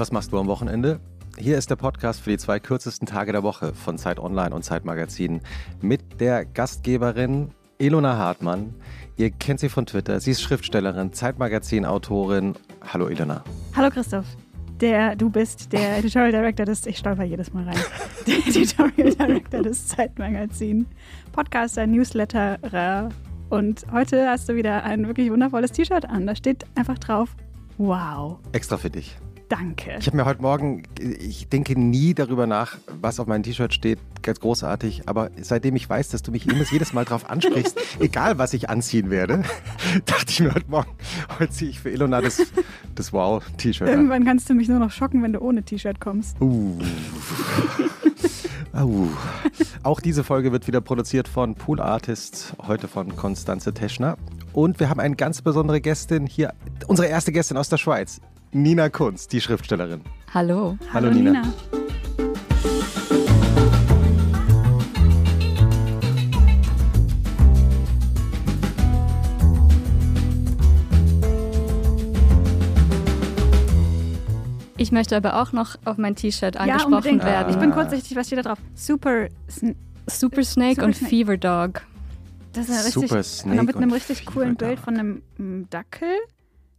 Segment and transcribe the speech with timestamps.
[0.00, 0.98] was machst du am Wochenende?
[1.36, 4.64] Hier ist der Podcast für die zwei kürzesten Tage der Woche von Zeit Online und
[4.64, 5.42] Zeit Magazin
[5.82, 8.74] mit der Gastgeberin Ilona Hartmann.
[9.18, 10.18] Ihr kennt sie von Twitter.
[10.20, 12.54] Sie ist Schriftstellerin, Zeitmagazin-Autorin.
[12.90, 13.44] Hallo Ilona.
[13.76, 14.24] Hallo Christoph.
[14.80, 17.76] Der du bist der Editorial Director des, ich stolper jedes Mal rein,
[18.26, 20.86] der Editorial Director des Zeitmagazin,
[21.32, 23.10] Podcaster, Newsletterer.
[23.50, 26.26] Und heute hast du wieder ein wirklich wundervolles T-Shirt an.
[26.26, 27.36] Da steht einfach drauf,
[27.76, 28.38] wow.
[28.52, 29.18] Extra für dich.
[29.50, 29.96] Danke.
[29.98, 33.98] Ich habe mir heute Morgen, ich denke nie darüber nach, was auf meinem T-Shirt steht,
[34.22, 38.54] ganz großartig, aber seitdem ich weiß, dass du mich jedes Mal darauf ansprichst, egal was
[38.54, 39.42] ich anziehen werde,
[40.06, 40.90] dachte ich mir heute Morgen,
[41.40, 42.40] heute ziehe ich für Ilona das,
[42.94, 43.92] das Wow-T-Shirt an.
[43.92, 46.40] Irgendwann kannst du mich nur noch schocken, wenn du ohne T-Shirt kommst.
[46.40, 46.78] Uh.
[48.80, 49.08] uh.
[49.82, 54.16] Auch diese Folge wird wieder produziert von Pool Artists, heute von Konstanze Teschner.
[54.52, 56.54] Und wir haben eine ganz besondere Gästin hier,
[56.86, 58.20] unsere erste Gästin aus der Schweiz,
[58.52, 60.00] Nina Kunz, die Schriftstellerin.
[60.34, 60.76] Hallo.
[60.92, 61.30] Hallo, Hallo Nina.
[61.30, 61.52] Nina.
[74.76, 77.24] Ich möchte aber auch noch auf mein T-Shirt angesprochen ja, unbedingt.
[77.24, 77.50] werden.
[77.50, 78.58] Ich bin kurzsichtig, was steht da drauf?
[78.74, 79.76] Super, Sn
[80.08, 81.10] Super Snake Super und Snake.
[81.10, 81.82] Fever Dog.
[82.52, 85.22] Das ist ja richtig, Snake mit einem richtig coolen Bild von einem
[85.70, 86.16] Dackel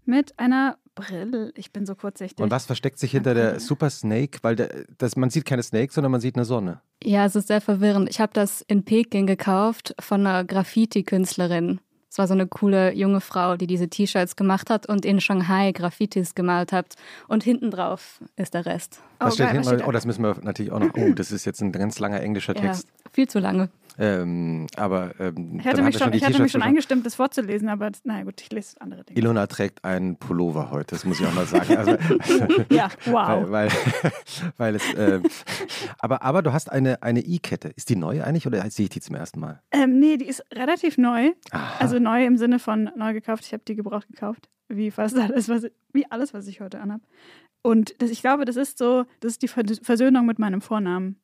[0.06, 1.52] mit einer Brille.
[1.56, 2.44] Ich bin so kurzsichtig.
[2.44, 4.40] Und was versteckt sich hinter der Super Snake?
[4.42, 6.82] Weil der, das, man sieht keine Snake, sondern man sieht eine Sonne.
[7.04, 8.10] Ja, es ist sehr verwirrend.
[8.10, 11.80] Ich habe das in Peking gekauft von einer Graffiti-Künstlerin.
[12.12, 15.72] Es war so eine coole junge Frau, die diese T-Shirts gemacht hat und in Shanghai
[15.72, 16.96] Graffitis gemalt hat.
[17.30, 19.02] Und hinten drauf ist der Rest.
[19.20, 19.82] Was oh, steht hinten?
[19.84, 20.94] Oh, das müssen wir natürlich auch noch.
[20.94, 22.90] Oh, das ist jetzt ein ganz langer englischer Text.
[22.90, 23.70] Ja, viel zu lange.
[24.02, 27.92] Ähm, aber ähm, ich hatte mich schon, ich hatte mich schon eingestimmt, das vorzulesen, aber
[28.04, 29.20] naja gut, ich lese andere Dinge.
[29.20, 31.78] Ilona trägt einen Pullover heute, das muss ich auch mal sagen.
[31.78, 31.92] Also,
[32.72, 33.48] ja, wow.
[33.48, 33.72] Weil, weil,
[34.58, 35.22] weil es, äh,
[36.00, 37.68] aber, aber du hast eine, eine I-Kette.
[37.76, 39.62] Ist die neu eigentlich oder sehe ich die zum ersten Mal?
[39.70, 41.34] Ähm, nee, die ist relativ neu.
[41.52, 41.78] Aha.
[41.78, 43.46] Also neu im Sinne von neu gekauft.
[43.46, 44.50] Ich habe die gebraucht gekauft.
[44.68, 47.04] Wie fast alles, was, wie alles, was ich heute anhabe.
[47.62, 51.21] Und das, ich glaube, das ist so, das ist die Versöhnung mit meinem Vornamen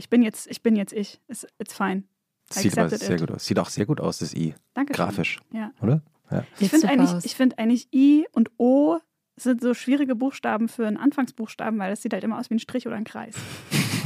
[0.00, 1.20] ich bin jetzt, ich bin jetzt ich.
[1.28, 2.04] It's, it's fine.
[2.50, 3.20] Sieht aber sehr it.
[3.20, 3.44] gut aus.
[3.44, 4.54] Sieht auch sehr gut aus, das I.
[4.72, 4.94] Danke.
[4.94, 5.40] Grafisch.
[5.52, 5.72] Ja.
[5.82, 6.02] Oder?
[6.30, 6.44] Ja.
[6.58, 8.98] Ich finde eigentlich, find eigentlich I und O
[9.36, 12.58] sind so schwierige Buchstaben für einen Anfangsbuchstaben, weil das sieht halt immer aus wie ein
[12.60, 13.34] Strich oder ein Kreis.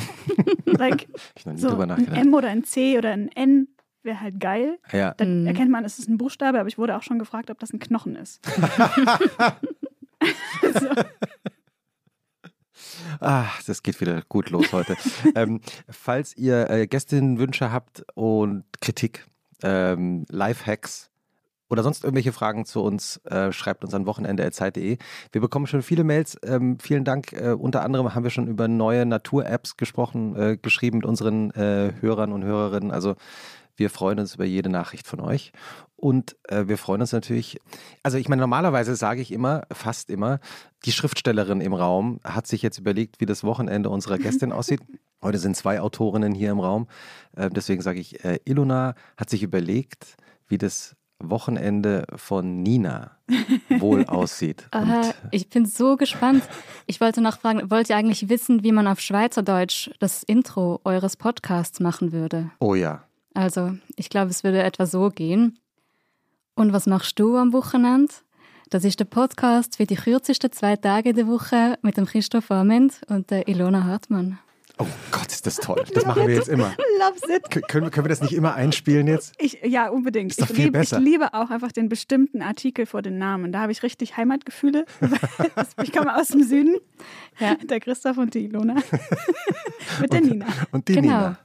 [0.66, 1.06] like,
[1.37, 2.16] ich noch nie so drüber nachgedacht.
[2.16, 3.69] Ein M oder ein C oder ein N
[4.03, 4.81] wäre halt geil.
[4.91, 5.15] Ja.
[5.15, 5.47] Dann mhm.
[5.47, 7.78] erkennt man, es ist ein Buchstabe, aber ich wurde auch schon gefragt, ob das ein
[7.78, 8.44] Knochen ist.
[10.75, 10.88] so.
[13.21, 14.97] Ah, das geht wieder gut los heute.
[15.34, 19.27] ähm, falls ihr äh, Gästinnenwünsche habt und Kritik,
[19.62, 21.11] ähm, Lifehacks
[21.71, 24.99] oder sonst irgendwelche Fragen zu uns, äh, schreibt uns an wochenende.zeit.de.
[25.33, 26.37] Wir bekommen schon viele Mails.
[26.45, 27.33] Ähm, vielen Dank.
[27.33, 31.93] Äh, unter anderem haben wir schon über neue Natur-Apps gesprochen, äh, geschrieben mit unseren äh,
[32.01, 32.91] Hörern und Hörerinnen.
[32.91, 33.16] Also
[33.76, 35.52] wir freuen uns über jede Nachricht von euch.
[35.96, 37.58] Und äh, wir freuen uns natürlich,
[38.02, 40.38] also ich meine, normalerweise sage ich immer, fast immer,
[40.84, 44.80] die Schriftstellerin im Raum hat sich jetzt überlegt, wie das Wochenende unserer Gästin aussieht.
[45.22, 46.88] Heute sind zwei Autorinnen hier im Raum.
[47.36, 53.12] Äh, deswegen sage ich, äh, Ilona hat sich überlegt, wie das Wochenende von Nina
[53.78, 54.66] wohl aussieht.
[54.72, 56.42] Aha, ich bin so gespannt.
[56.86, 61.16] Ich wollte noch fragen, wollt ihr eigentlich wissen, wie man auf Schweizerdeutsch das Intro eures
[61.16, 62.50] Podcasts machen würde?
[62.58, 63.04] Oh ja.
[63.34, 65.59] Also, ich glaube, es würde etwa so gehen.
[66.55, 68.15] Und was machst du am Wochenende?
[68.71, 73.00] Das ist der Podcast für die kürzesten zwei Tage der Woche mit dem Christoph Arment
[73.09, 74.39] und der Ilona Hartmann.
[74.78, 75.84] Oh Gott, ist das toll.
[75.95, 76.75] Das machen wir jetzt immer.
[76.99, 77.69] Loves it.
[77.69, 79.34] Können, können wir das nicht immer einspielen jetzt?
[79.39, 80.33] Ich, ja, unbedingt.
[80.33, 80.99] Ist doch ich, viel lieb, besser.
[80.99, 83.53] ich liebe auch einfach den bestimmten Artikel vor den Namen.
[83.53, 84.84] Da habe ich richtig Heimatgefühle.
[85.83, 86.77] ich komme aus dem Süden.
[87.39, 87.55] Ja.
[87.55, 88.75] Der Christoph und die Ilona.
[90.01, 90.47] Mit der und, Nina.
[90.72, 91.19] Und die genau.
[91.19, 91.39] Nina.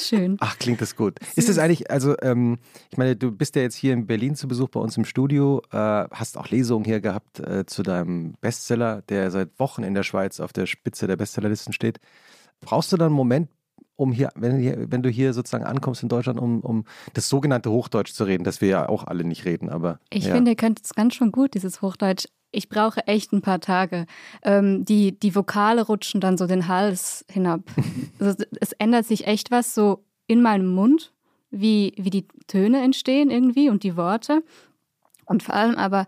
[0.00, 0.36] Schön.
[0.40, 1.18] Ach, klingt das gut.
[1.20, 1.34] Süß.
[1.36, 2.58] Ist das eigentlich, also ähm,
[2.90, 5.62] ich meine, du bist ja jetzt hier in Berlin zu Besuch bei uns im Studio,
[5.72, 10.02] äh, hast auch Lesungen hier gehabt äh, zu deinem Bestseller, der seit Wochen in der
[10.02, 12.00] Schweiz auf der Spitze der Bestsellerlisten steht.
[12.60, 13.48] Brauchst du dann einen Moment,
[14.00, 17.70] um hier, wenn, hier, wenn du hier sozusagen ankommst in Deutschland, um, um das sogenannte
[17.70, 20.00] Hochdeutsch zu reden, das wir ja auch alle nicht reden, aber.
[20.08, 20.34] Ich ja.
[20.34, 22.24] finde, ihr könnt es ganz schon gut, dieses Hochdeutsch.
[22.50, 24.06] Ich brauche echt ein paar Tage.
[24.42, 27.60] Ähm, die, die Vokale rutschen dann so den Hals hinab.
[28.18, 31.12] also, es ändert sich echt was so in meinem Mund,
[31.50, 34.42] wie, wie die Töne entstehen irgendwie und die Worte.
[35.26, 36.06] Und vor allem aber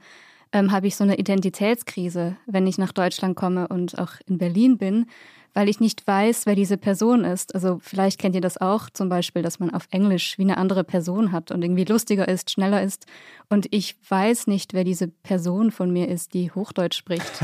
[0.53, 4.79] ähm, habe ich so eine Identitätskrise, wenn ich nach Deutschland komme und auch in Berlin
[4.79, 5.06] bin,
[5.54, 7.54] weil ich nicht weiß, wer diese Person ist.
[7.54, 10.84] Also vielleicht kennt ihr das auch zum Beispiel, dass man auf Englisch wie eine andere
[10.84, 13.06] Person hat und irgendwie lustiger ist, schneller ist.
[13.49, 17.32] Und ich weiß nicht, wer diese Person von mir ist, die Hochdeutsch spricht.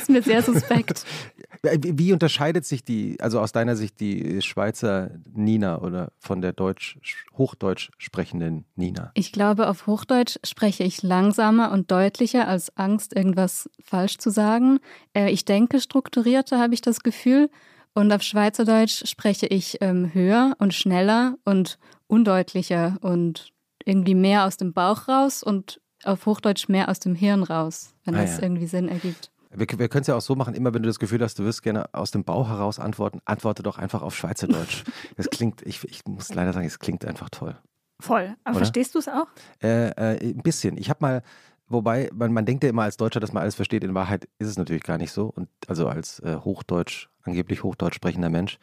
[0.07, 1.03] ist mir sehr suspekt.
[1.63, 6.53] Wie, wie unterscheidet sich die, also aus deiner Sicht, die Schweizer Nina oder von der
[6.53, 6.97] Deutsch,
[7.37, 9.11] Hochdeutsch sprechenden Nina?
[9.13, 14.79] Ich glaube, auf Hochdeutsch spreche ich langsamer und deutlicher als Angst, irgendwas falsch zu sagen.
[15.13, 17.49] Äh, ich denke strukturierter, habe ich das Gefühl.
[17.93, 23.51] Und auf Schweizerdeutsch spreche ich ähm, höher und schneller und undeutlicher und
[23.85, 28.15] irgendwie mehr aus dem Bauch raus und auf Hochdeutsch mehr aus dem Hirn raus, wenn
[28.15, 28.43] ah, das ja.
[28.43, 29.31] irgendwie Sinn ergibt.
[29.51, 31.43] Wir, wir können es ja auch so machen, immer wenn du das Gefühl hast, du
[31.43, 34.83] wirst gerne aus dem Bauch heraus antworten, antworte doch einfach auf Schweizerdeutsch.
[35.15, 37.57] Das klingt, ich, ich muss leider sagen, es klingt einfach toll.
[37.99, 38.35] Voll.
[38.43, 38.65] Aber Oder?
[38.65, 39.27] verstehst du es auch?
[39.61, 40.77] Äh, äh, ein bisschen.
[40.77, 41.23] Ich habe mal,
[41.67, 43.83] wobei, man, man denkt ja immer als Deutscher, dass man alles versteht.
[43.83, 45.27] In Wahrheit ist es natürlich gar nicht so.
[45.27, 48.59] Und also als äh, Hochdeutsch, angeblich Hochdeutsch sprechender Mensch.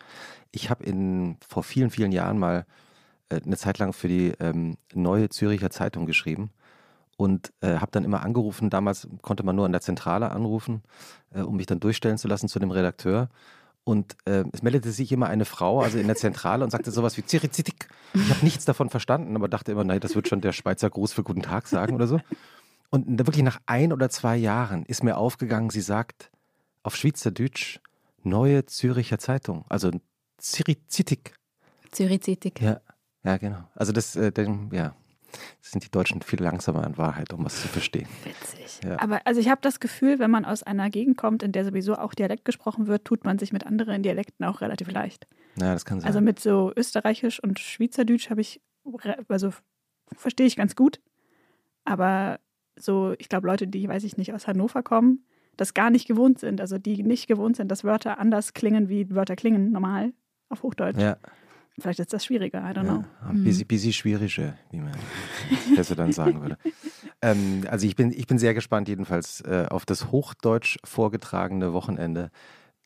[0.52, 2.66] Ich habe in vor vielen, vielen Jahren mal
[3.28, 6.50] äh, eine Zeit lang für die ähm, neue Züricher Zeitung geschrieben
[7.16, 8.70] und äh, habe dann immer angerufen.
[8.70, 10.82] Damals konnte man nur an der Zentrale anrufen,
[11.32, 13.28] äh, um mich dann durchstellen zu lassen zu dem Redakteur.
[13.84, 17.16] Und äh, es meldete sich immer eine Frau, also in der Zentrale, und sagte sowas
[17.19, 17.88] wie Zirizitik.
[18.14, 21.12] Ich habe nichts davon verstanden, aber dachte immer, nein, das wird schon der Schweizer Gruß
[21.12, 22.20] für Guten Tag sagen oder so.
[22.88, 26.31] Und wirklich nach ein oder zwei Jahren ist mir aufgegangen, sie sagt
[26.82, 27.81] auf Schweizerdeutsch
[28.22, 29.90] Neue Züricher Zeitung, also
[30.38, 31.34] Zirizitik.
[31.90, 32.61] Zirizitik.
[32.61, 32.81] Ja,
[33.22, 33.64] ja, genau.
[33.75, 34.32] Also das, äh,
[34.72, 34.94] ja,
[35.60, 38.08] sind die Deutschen viel langsamer in Wahrheit, um was zu verstehen.
[38.25, 38.81] Witzig.
[38.84, 39.00] Ja.
[39.00, 41.96] Aber also ich habe das Gefühl, wenn man aus einer Gegend kommt, in der sowieso
[41.96, 45.26] auch Dialekt gesprochen wird, tut man sich mit anderen Dialekten auch relativ leicht.
[45.60, 46.08] Ja, das kann sein.
[46.08, 48.60] Also mit so Österreichisch und Schweizerdeutsch habe ich,
[49.28, 49.52] also
[50.12, 51.00] verstehe ich ganz gut.
[51.84, 52.40] Aber
[52.76, 55.25] so, ich glaube, Leute, die, weiß ich nicht, aus Hannover kommen,
[55.56, 59.14] das gar nicht gewohnt sind, also die nicht gewohnt sind, dass Wörter anders klingen, wie
[59.14, 60.12] Wörter klingen normal
[60.48, 61.00] auf Hochdeutsch.
[61.00, 61.16] Ja.
[61.79, 63.05] Vielleicht ist das schwieriger, I don't know.
[63.23, 64.93] Ja, ein bisschen, bisschen schwieriger, wie man
[65.76, 66.56] besser dann sagen würde.
[67.21, 72.31] Ähm, also ich bin, ich bin sehr gespannt jedenfalls äh, auf das hochdeutsch vorgetragene Wochenende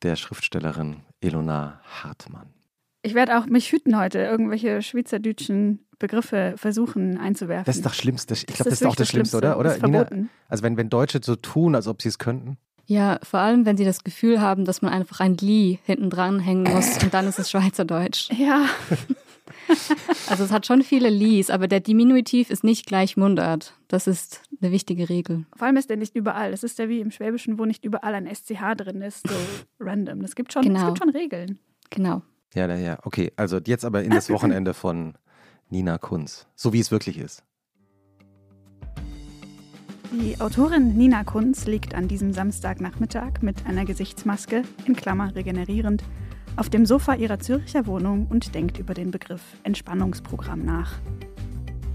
[0.03, 2.55] der Schriftstellerin Elona Hartmann.
[3.03, 7.65] Ich werde auch mich hüten heute, irgendwelche schweizerdeutschen Begriffe versuchen einzuwerfen.
[7.67, 8.35] Das ist doch Schlimmste.
[8.35, 9.79] Ich glaube, das, das, ist auch das Schlimmste, Schlimmste, oder?
[9.79, 10.07] oder?
[10.07, 12.57] Nina, also wenn, wenn Deutsche so tun, als ob sie es könnten.
[12.89, 16.41] Ja, vor allem, wenn sie das Gefühl haben, dass man einfach ein Li hinten dran
[16.41, 18.31] hängen muss und dann ist es Schweizerdeutsch.
[18.39, 18.67] Ja.
[20.29, 23.75] Also es hat schon viele Lis, aber der Diminutiv ist nicht gleich Mundart.
[23.89, 25.45] Das ist eine wichtige Regel.
[25.57, 26.53] Vor allem ist der nicht überall.
[26.53, 29.35] Das ist ja wie im Schwäbischen, wo nicht überall ein SCH drin ist, so
[29.81, 30.23] random.
[30.23, 30.81] Es gibt schon, genau.
[30.81, 31.59] es gibt schon Regeln.
[31.91, 32.23] Genau.
[32.55, 33.33] Ja, ja, okay.
[33.37, 35.15] Also jetzt aber in das Wochenende von
[35.69, 37.43] Nina Kunz, so wie es wirklich ist.
[40.11, 46.03] Die Autorin Nina Kunz liegt an diesem Samstagnachmittag mit einer Gesichtsmaske, in Klammer regenerierend,
[46.57, 50.95] auf dem Sofa ihrer Zürcher Wohnung und denkt über den Begriff Entspannungsprogramm nach.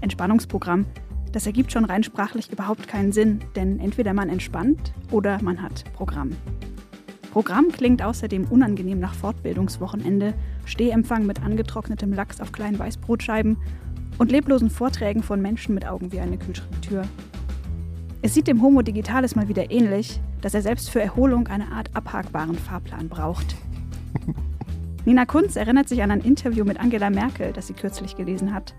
[0.00, 0.86] Entspannungsprogramm,
[1.32, 5.82] das ergibt schon rein sprachlich überhaupt keinen Sinn, denn entweder man entspannt oder man hat
[5.94, 6.30] Programm.
[7.32, 10.34] Programm klingt außerdem unangenehm nach Fortbildungswochenende,
[10.66, 13.56] Stehempfang mit angetrocknetem Lachs auf kleinen Weißbrotscheiben
[14.18, 17.02] und leblosen Vorträgen von Menschen mit Augen wie eine Kühlschranktür.
[18.24, 21.90] Es sieht dem Homo Digitalis mal wieder ähnlich, dass er selbst für Erholung eine Art
[21.92, 23.54] abhakbaren Fahrplan braucht.
[25.04, 28.74] Nina Kunz erinnert sich an ein Interview mit Angela Merkel, das sie kürzlich gelesen hat.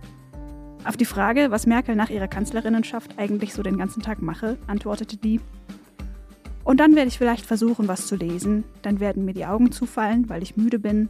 [0.83, 5.15] Auf die Frage, was Merkel nach ihrer Kanzlerinnenschaft eigentlich so den ganzen Tag mache, antwortete
[5.15, 5.39] die:
[6.63, 10.27] Und dann werde ich vielleicht versuchen, was zu lesen, dann werden mir die Augen zufallen,
[10.27, 11.07] weil ich müde bin,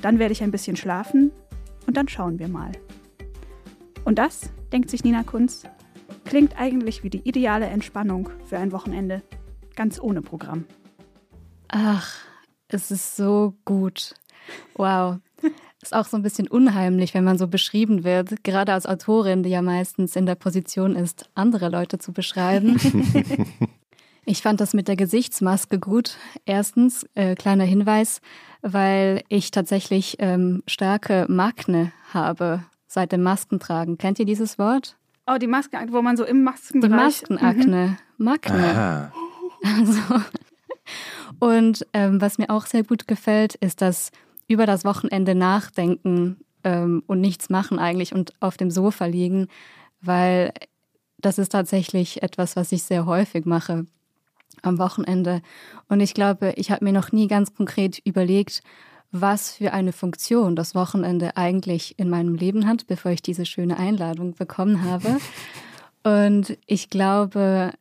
[0.00, 1.30] dann werde ich ein bisschen schlafen
[1.86, 2.72] und dann schauen wir mal.
[4.04, 5.62] Und das, denkt sich Nina Kunz,
[6.24, 9.22] Klingt eigentlich wie die ideale Entspannung für ein Wochenende,
[9.74, 10.64] ganz ohne Programm.
[11.68, 12.16] Ach,
[12.68, 14.14] es ist so gut.
[14.74, 15.18] Wow.
[15.82, 19.50] Ist auch so ein bisschen unheimlich, wenn man so beschrieben wird, gerade als Autorin, die
[19.50, 22.78] ja meistens in der Position ist, andere Leute zu beschreiben.
[24.24, 26.18] ich fand das mit der Gesichtsmaske gut.
[26.46, 28.20] Erstens, äh, kleiner Hinweis,
[28.60, 33.98] weil ich tatsächlich ähm, starke Makne habe seit dem Maskentragen.
[33.98, 34.96] Kennt ihr dieses Wort?
[35.26, 37.22] Oh, die Maskenakne, wo man so im Maskenbereich...
[37.22, 37.98] Die Maskenakne.
[38.18, 38.24] Mhm.
[38.24, 39.12] Makne.
[39.64, 40.22] Also,
[41.38, 44.10] und ähm, was mir auch sehr gut gefällt, ist das
[44.48, 49.48] über das Wochenende nachdenken ähm, und nichts machen eigentlich und auf dem Sofa liegen,
[50.00, 50.52] weil
[51.18, 53.86] das ist tatsächlich etwas, was ich sehr häufig mache
[54.62, 55.40] am Wochenende.
[55.88, 58.62] Und ich glaube, ich habe mir noch nie ganz konkret überlegt,
[59.12, 63.78] was für eine Funktion das Wochenende eigentlich in meinem Leben hat, bevor ich diese schöne
[63.78, 65.18] Einladung bekommen habe.
[66.02, 67.72] Und ich glaube,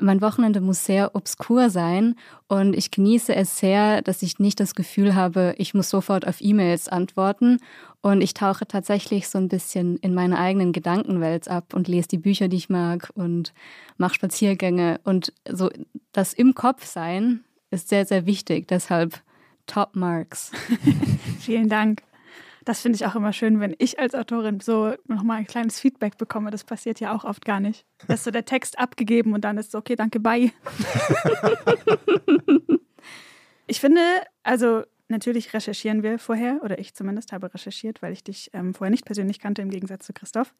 [0.00, 2.16] mein Wochenende muss sehr obskur sein
[2.48, 6.40] und ich genieße es sehr, dass ich nicht das Gefühl habe, ich muss sofort auf
[6.40, 7.58] E-Mails antworten
[8.00, 12.18] und ich tauche tatsächlich so ein bisschen in meine eigenen Gedankenwelt ab und lese die
[12.18, 13.54] Bücher, die ich mag und
[13.96, 15.70] mache Spaziergänge und so
[16.12, 18.68] das im Kopf sein ist sehr, sehr wichtig.
[18.68, 19.22] Deshalb
[19.66, 20.52] Top Marks.
[21.40, 22.02] Vielen Dank.
[22.64, 26.16] Das finde ich auch immer schön, wenn ich als Autorin so nochmal ein kleines Feedback
[26.16, 26.50] bekomme.
[26.50, 27.84] Das passiert ja auch oft gar nicht.
[28.06, 30.50] Da ist so der Text abgegeben und dann ist so, okay, danke, bye.
[33.66, 34.00] ich finde,
[34.42, 38.90] also natürlich recherchieren wir vorher, oder ich zumindest habe recherchiert, weil ich dich ähm, vorher
[38.90, 40.54] nicht persönlich kannte, im Gegensatz zu Christoph.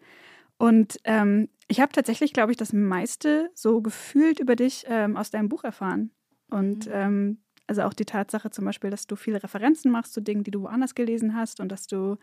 [0.59, 5.31] Und ähm, ich habe tatsächlich, glaube ich, das meiste so gefühlt über dich ähm, aus
[5.31, 6.11] deinem Buch erfahren.
[6.51, 7.39] Und mhm.
[7.67, 10.63] Also auch die Tatsache zum Beispiel, dass du viele Referenzen machst zu Dingen, die du
[10.63, 12.17] woanders gelesen hast und dass du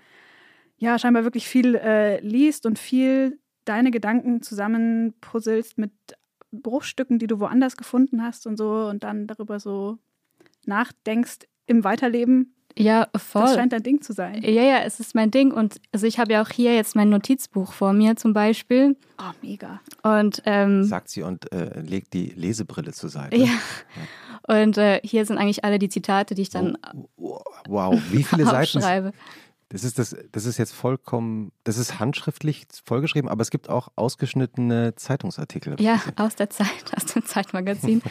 [0.78, 5.92] ja scheinbar wirklich viel äh, liest und viel deine Gedanken zusammenpuzzelst mit
[6.52, 9.98] Bruchstücken, die du woanders gefunden hast und so und dann darüber so
[10.66, 12.56] nachdenkst im Weiterleben.
[12.78, 13.44] Ja, voll.
[13.44, 14.42] Das scheint dein Ding zu sein.
[14.44, 15.52] Ja, ja, es ist mein Ding.
[15.52, 18.96] Und also ich habe ja auch hier jetzt mein Notizbuch vor mir zum Beispiel.
[19.20, 19.80] Oh, mega.
[20.04, 23.36] Und ähm, sagt sie und äh, legt die Lesebrille zur Seite.
[23.36, 23.46] Ja.
[23.46, 24.60] ja.
[24.60, 26.78] Und äh, hier sind eigentlich alle die Zitate, die ich dann.
[27.18, 29.14] Oh, wow, wie viele Seiten?
[29.72, 33.88] Das ist, das, das ist jetzt vollkommen, das ist handschriftlich vollgeschrieben, aber es gibt auch
[33.96, 35.80] ausgeschnittene Zeitungsartikel.
[35.80, 38.02] Ja, aus der Zeit, aus dem Zeitmagazin.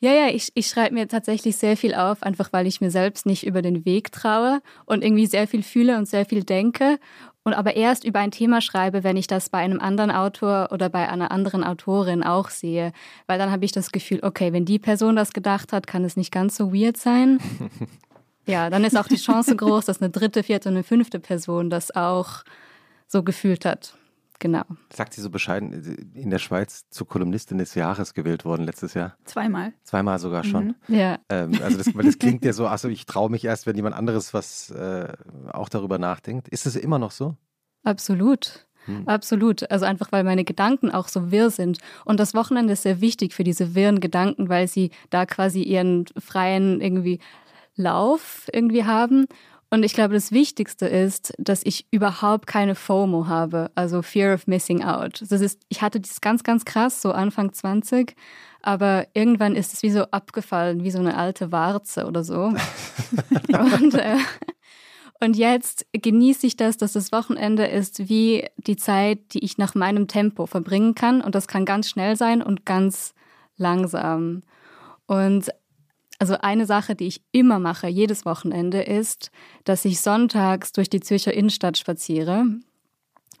[0.00, 3.26] ja, ja, ich, ich schreibe mir tatsächlich sehr viel auf, einfach weil ich mir selbst
[3.26, 6.98] nicht über den Weg traue und irgendwie sehr viel fühle und sehr viel denke
[7.44, 10.88] und aber erst über ein Thema schreibe, wenn ich das bei einem anderen Autor oder
[10.88, 12.92] bei einer anderen Autorin auch sehe.
[13.26, 16.16] Weil dann habe ich das Gefühl, okay, wenn die Person das gedacht hat, kann es
[16.16, 17.38] nicht ganz so weird sein.
[18.46, 21.70] ja, dann ist auch die Chance groß, dass eine dritte, vierte und eine fünfte Person
[21.70, 22.42] das auch
[23.06, 23.94] so gefühlt hat.
[24.42, 24.64] Genau.
[24.92, 29.16] Sagt sie so bescheiden, in der Schweiz zur Kolumnistin des Jahres gewählt worden letztes Jahr.
[29.24, 29.72] Zweimal.
[29.84, 30.74] Zweimal sogar schon.
[30.88, 30.94] Mhm.
[30.96, 31.18] Ja.
[31.28, 34.34] Ähm, also das, das, klingt ja so, achso, ich traue mich erst, wenn jemand anderes
[34.34, 35.12] was äh,
[35.52, 36.48] auch darüber nachdenkt.
[36.48, 37.36] Ist es immer noch so?
[37.84, 38.66] Absolut.
[38.86, 39.06] Hm.
[39.06, 39.70] Absolut.
[39.70, 41.78] Also einfach, weil meine Gedanken auch so wirr sind.
[42.04, 46.06] Und das Wochenende ist sehr wichtig für diese wirren Gedanken, weil sie da quasi ihren
[46.18, 47.20] freien irgendwie
[47.76, 49.26] Lauf irgendwie haben.
[49.70, 54.46] Und ich glaube, das Wichtigste ist, dass ich überhaupt keine FOMO habe, also Fear of
[54.46, 55.22] Missing Out.
[55.30, 58.14] Das ist, ich hatte das ganz, ganz krass, so Anfang 20,
[58.60, 62.52] aber irgendwann ist es wie so abgefallen, wie so eine alte Warze oder so.
[63.80, 64.18] und, äh,
[65.22, 69.74] und jetzt genieße ich das, dass das Wochenende ist wie die Zeit, die ich nach
[69.74, 71.22] meinem Tempo verbringen kann.
[71.22, 73.14] Und das kann ganz schnell sein und ganz
[73.56, 74.42] langsam.
[75.06, 75.48] Und
[76.22, 79.32] also eine Sache, die ich immer mache, jedes Wochenende, ist,
[79.64, 82.44] dass ich sonntags durch die Zürcher Innenstadt spaziere,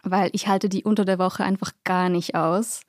[0.02, 2.80] weil ich halte die unter der Woche einfach gar nicht aus,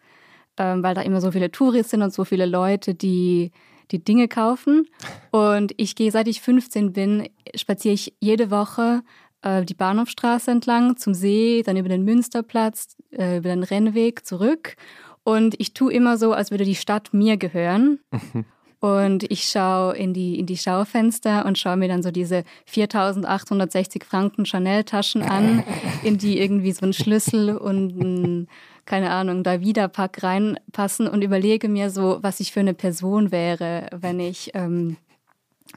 [0.58, 3.52] ähm, weil da immer so viele Touristen sind und so viele Leute, die
[3.92, 4.88] die Dinge kaufen.
[5.30, 9.04] Und ich gehe, seit ich 15 bin, spaziere ich jede Woche
[9.44, 14.76] äh, die Bahnhofstraße entlang zum See, dann über den Münsterplatz, äh, über den Rennweg zurück.
[15.24, 18.00] Und ich tue immer so, als würde die Stadt mir gehören.
[18.84, 24.04] Und ich schaue in die, in die Schaufenster und schaue mir dann so diese 4860
[24.04, 25.64] Franken Chanel-Taschen an,
[26.04, 28.48] in die irgendwie so ein Schlüssel und ein,
[28.84, 34.20] keine Ahnung, Davida-Pack reinpassen und überlege mir so, was ich für eine Person wäre, wenn
[34.20, 34.98] ich, ähm,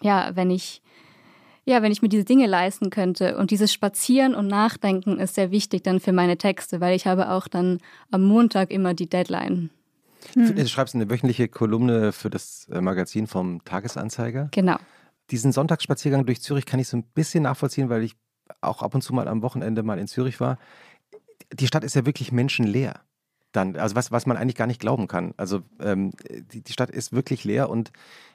[0.02, 0.82] ja, wenn ich,
[1.64, 3.38] ja, wenn ich mir diese Dinge leisten könnte.
[3.38, 7.30] Und dieses Spazieren und Nachdenken ist sehr wichtig dann für meine Texte, weil ich habe
[7.30, 7.78] auch dann
[8.10, 9.70] am Montag immer die Deadline.
[10.34, 10.54] Hm.
[10.54, 14.48] Du schreibst eine wöchentliche Kolumne für das äh, Magazin vom Tagesanzeiger.
[14.52, 14.76] Genau.
[15.30, 18.16] Diesen Sonntagsspaziergang durch Zürich kann ich so ein bisschen nachvollziehen, weil ich
[18.60, 20.58] auch ab und zu mal am Wochenende mal in Zürich war.
[21.52, 23.00] Die Stadt ist ja wirklich menschenleer.
[23.52, 25.32] Dann, also was, was man eigentlich gar nicht glauben kann.
[25.36, 26.12] Also ähm,
[26.52, 27.90] die, die Stadt ist wirklich leer und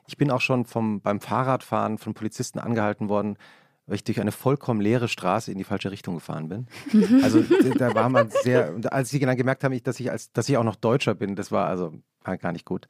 [0.08, 3.38] ich bin auch schon vom, beim Fahrradfahren von Polizisten angehalten worden,
[3.86, 6.68] weil ich durch eine vollkommen leere Straße in die falsche Richtung gefahren bin.
[6.92, 7.22] Mhm.
[7.24, 7.44] Also
[7.78, 10.64] da war man sehr, als sie dann gemerkt haben, dass ich, als, dass ich auch
[10.64, 12.88] noch Deutscher bin, das war also war gar nicht gut.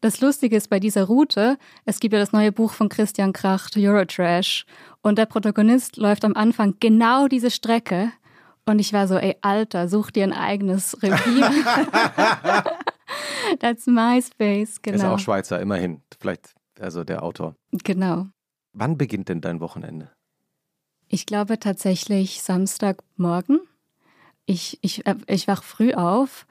[0.00, 3.76] Das Lustige ist bei dieser Route, es gibt ja das neue Buch von Christian Kracht,
[3.76, 4.66] Eurotrash,
[5.00, 8.10] und der Protagonist läuft am Anfang genau diese Strecke.
[8.64, 11.50] Und ich war so, ey, Alter, such dir ein eigenes Revier.
[13.60, 14.96] That's my space, genau.
[14.96, 16.02] Ist auch Schweizer, immerhin.
[16.20, 17.54] Vielleicht, also der Autor.
[17.70, 18.26] Genau.
[18.72, 20.10] Wann beginnt denn dein Wochenende?
[21.12, 23.60] Ich glaube tatsächlich Samstagmorgen.
[24.46, 26.46] Ich, ich, äh, ich wach früh auf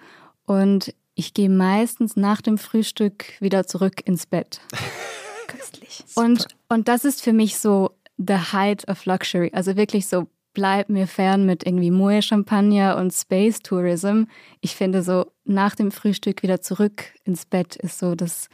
[0.46, 4.62] und ich gehe meistens nach dem Frühstück wieder zurück ins Bett.
[5.48, 6.04] Köstlich.
[6.14, 9.50] Und, und das ist für mich so the height of luxury.
[9.52, 14.26] Also wirklich so, bleib mir fern mit irgendwie Moe Champagner und Space Tourism.
[14.60, 18.48] Ich finde so, nach dem Frühstück wieder zurück ins Bett ist so das,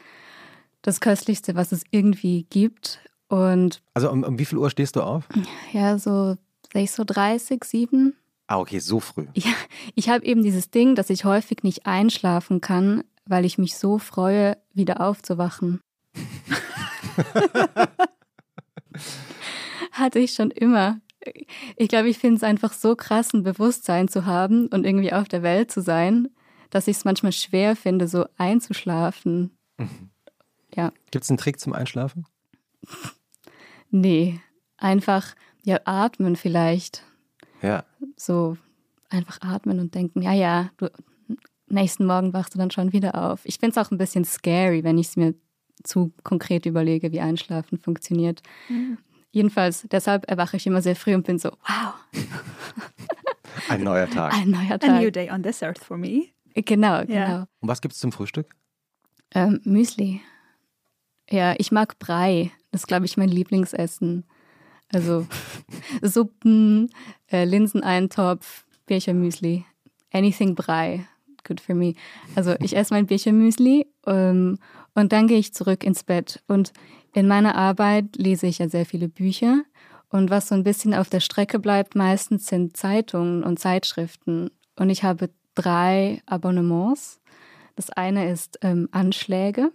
[0.81, 3.01] das Köstlichste, was es irgendwie gibt.
[3.27, 5.27] Und also um, um wie viel Uhr stehst du auf?
[5.73, 6.37] Ja, so
[6.73, 8.13] 6.30 Uhr, 7
[8.47, 9.27] Ah, okay, so früh.
[9.33, 9.51] Ja,
[9.93, 13.97] ich habe eben dieses Ding, dass ich häufig nicht einschlafen kann, weil ich mich so
[13.99, 15.81] freue, wieder aufzuwachen.
[19.91, 21.01] Hatte ich schon immer.
[21.75, 25.27] Ich glaube, ich finde es einfach so krass, ein Bewusstsein zu haben und irgendwie auf
[25.27, 26.29] der Welt zu sein,
[26.69, 29.57] dass ich es manchmal schwer finde, so einzuschlafen.
[29.77, 30.09] Mhm.
[30.73, 30.93] Ja.
[31.11, 32.25] Gibt es einen Trick zum Einschlafen?
[33.89, 34.39] Nee,
[34.77, 37.03] einfach ja atmen vielleicht.
[37.61, 37.83] Ja.
[38.15, 38.57] So
[39.09, 40.89] einfach atmen und denken, ja, ja, du,
[41.67, 43.41] nächsten Morgen wachst du dann schon wieder auf.
[43.43, 45.35] Ich finde es auch ein bisschen scary, wenn ich es mir
[45.83, 48.41] zu konkret überlege, wie Einschlafen funktioniert.
[48.69, 48.97] Mhm.
[49.31, 51.93] Jedenfalls, deshalb erwache ich immer sehr früh und bin so, wow.
[53.69, 54.33] Ein neuer Tag.
[54.33, 54.89] Ein neuer Tag.
[54.89, 56.29] A new day on this earth for me.
[56.55, 57.13] Genau, genau.
[57.13, 57.47] Ja.
[57.59, 58.55] Und was gibt es zum Frühstück?
[59.31, 60.21] Ähm, Müsli.
[61.29, 62.51] Ja, ich mag Brei.
[62.71, 64.25] Das ist, glaube ich, mein Lieblingsessen.
[64.93, 65.27] Also
[66.01, 66.89] Suppen,
[67.31, 69.65] äh, Linseneintopf, Birchermüsli.
[70.11, 71.07] Anything Brei.
[71.43, 71.93] Good for me.
[72.35, 74.57] Also ich esse mein Birchermüsli ähm,
[74.95, 76.43] und dann gehe ich zurück ins Bett.
[76.47, 76.73] Und
[77.13, 79.63] in meiner Arbeit lese ich ja sehr viele Bücher.
[80.09, 84.49] Und was so ein bisschen auf der Strecke bleibt, meistens sind Zeitungen und Zeitschriften.
[84.77, 87.19] Und ich habe drei Abonnements.
[87.75, 89.71] Das eine ist ähm, Anschläge.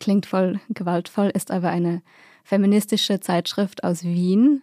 [0.00, 2.02] Klingt voll gewaltvoll, ist aber eine
[2.44, 4.62] feministische Zeitschrift aus Wien.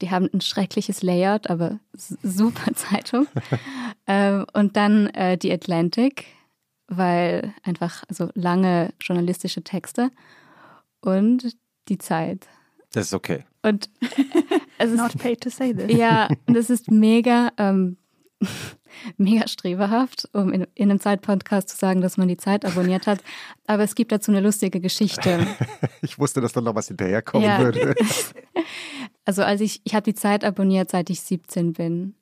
[0.00, 3.26] Die haben ein schreckliches Layout, aber super Zeitung.
[4.06, 6.26] ähm, und dann äh, die Atlantic,
[6.88, 10.10] weil einfach so lange journalistische Texte.
[11.00, 11.56] Und
[11.88, 12.46] die Zeit.
[12.92, 13.44] Das ist okay.
[13.62, 13.90] Und
[14.78, 15.96] es ist, Not paid to say this.
[15.96, 17.96] ja, und es ist mega ähm,
[19.16, 23.20] mega streberhaft, um in, in einem Zeitpodcast zu sagen, dass man die Zeit abonniert hat.
[23.66, 25.46] Aber es gibt dazu eine lustige Geschichte.
[26.02, 27.58] ich wusste, dass da noch was hinterherkommen ja.
[27.58, 27.94] würde.
[29.24, 32.14] also als ich, ich habe die Zeit abonniert, seit ich 17 bin.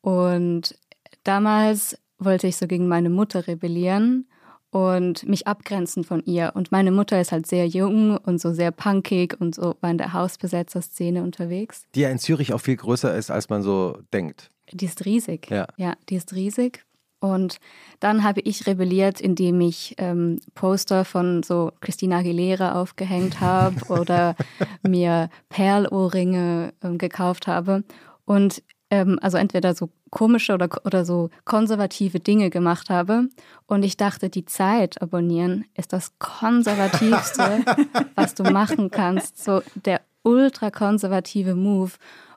[0.00, 0.78] Und
[1.24, 4.26] damals wollte ich so gegen meine Mutter rebellieren
[4.70, 6.52] und mich abgrenzen von ihr.
[6.54, 9.98] Und meine Mutter ist halt sehr jung und so sehr punkig und so war in
[9.98, 11.84] der Hausbesetzer-Szene unterwegs.
[11.94, 14.50] Die ja in Zürich auch viel größer ist, als man so denkt.
[14.72, 15.50] Die ist riesig.
[15.50, 15.66] Ja.
[15.76, 16.84] Ja, die ist riesig.
[17.18, 17.58] Und
[17.98, 24.36] dann habe ich rebelliert, indem ich ähm, Poster von so Christina Aguilera aufgehängt habe oder
[24.82, 27.84] mir Perlohrringe ähm, gekauft habe.
[28.26, 33.28] Und ähm, also entweder so komische oder, oder so konservative Dinge gemacht habe.
[33.66, 37.64] Und ich dachte, die Zeit abonnieren ist das konservativste,
[38.14, 39.42] was du machen kannst.
[39.42, 41.92] So der ultrakonservative Move.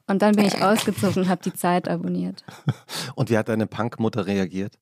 [0.10, 2.44] Und dann bin ich ausgezogen und habe die Zeit abonniert.
[3.16, 4.80] Und wie hat deine Punkmutter reagiert?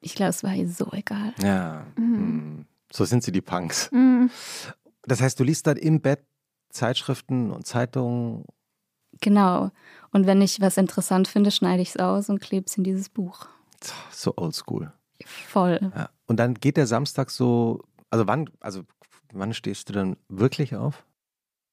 [0.00, 1.32] Ich glaube, es war ihr so egal.
[1.40, 2.16] Ja, mhm.
[2.16, 2.66] Hm.
[2.92, 3.90] so sind sie die Punks.
[3.92, 4.30] Mhm.
[5.02, 6.24] Das heißt, du liest dann im Bett
[6.70, 8.44] Zeitschriften und Zeitungen.
[9.20, 9.70] Genau.
[10.10, 13.08] Und wenn ich was interessant finde, schneide ich es aus und klebe es in dieses
[13.08, 13.46] Buch.
[14.10, 14.92] So oldschool.
[15.24, 15.78] Voll.
[15.94, 16.10] Ja.
[16.26, 18.82] Und dann geht der Samstag so, also wann, also
[19.32, 21.04] wann stehst du dann wirklich auf?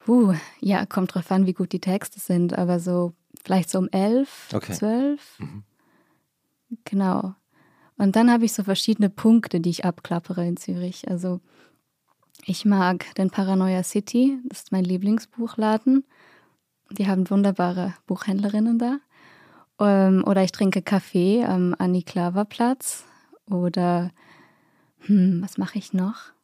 [0.08, 3.14] Uh, ja, kommt drauf an, wie gut die Texte sind, aber so
[3.44, 4.74] vielleicht so um elf, okay.
[4.74, 5.40] zwölf.
[5.40, 5.64] Mhm.
[6.84, 7.34] Genau.
[7.98, 11.08] Und dann habe ich so verschiedene Punkte, die ich abklappere in Zürich.
[11.08, 11.40] Also
[12.46, 16.06] ich mag den Paranoia City, das ist mein Lieblingsbuchladen.
[16.92, 19.00] Die haben wunderbare Buchhändlerinnen da.
[19.80, 23.06] Ähm, oder ich trinke Kaffee am Annie-Klaver-Platz.
[23.50, 24.12] Oder
[25.00, 26.35] hm, was mache ich noch?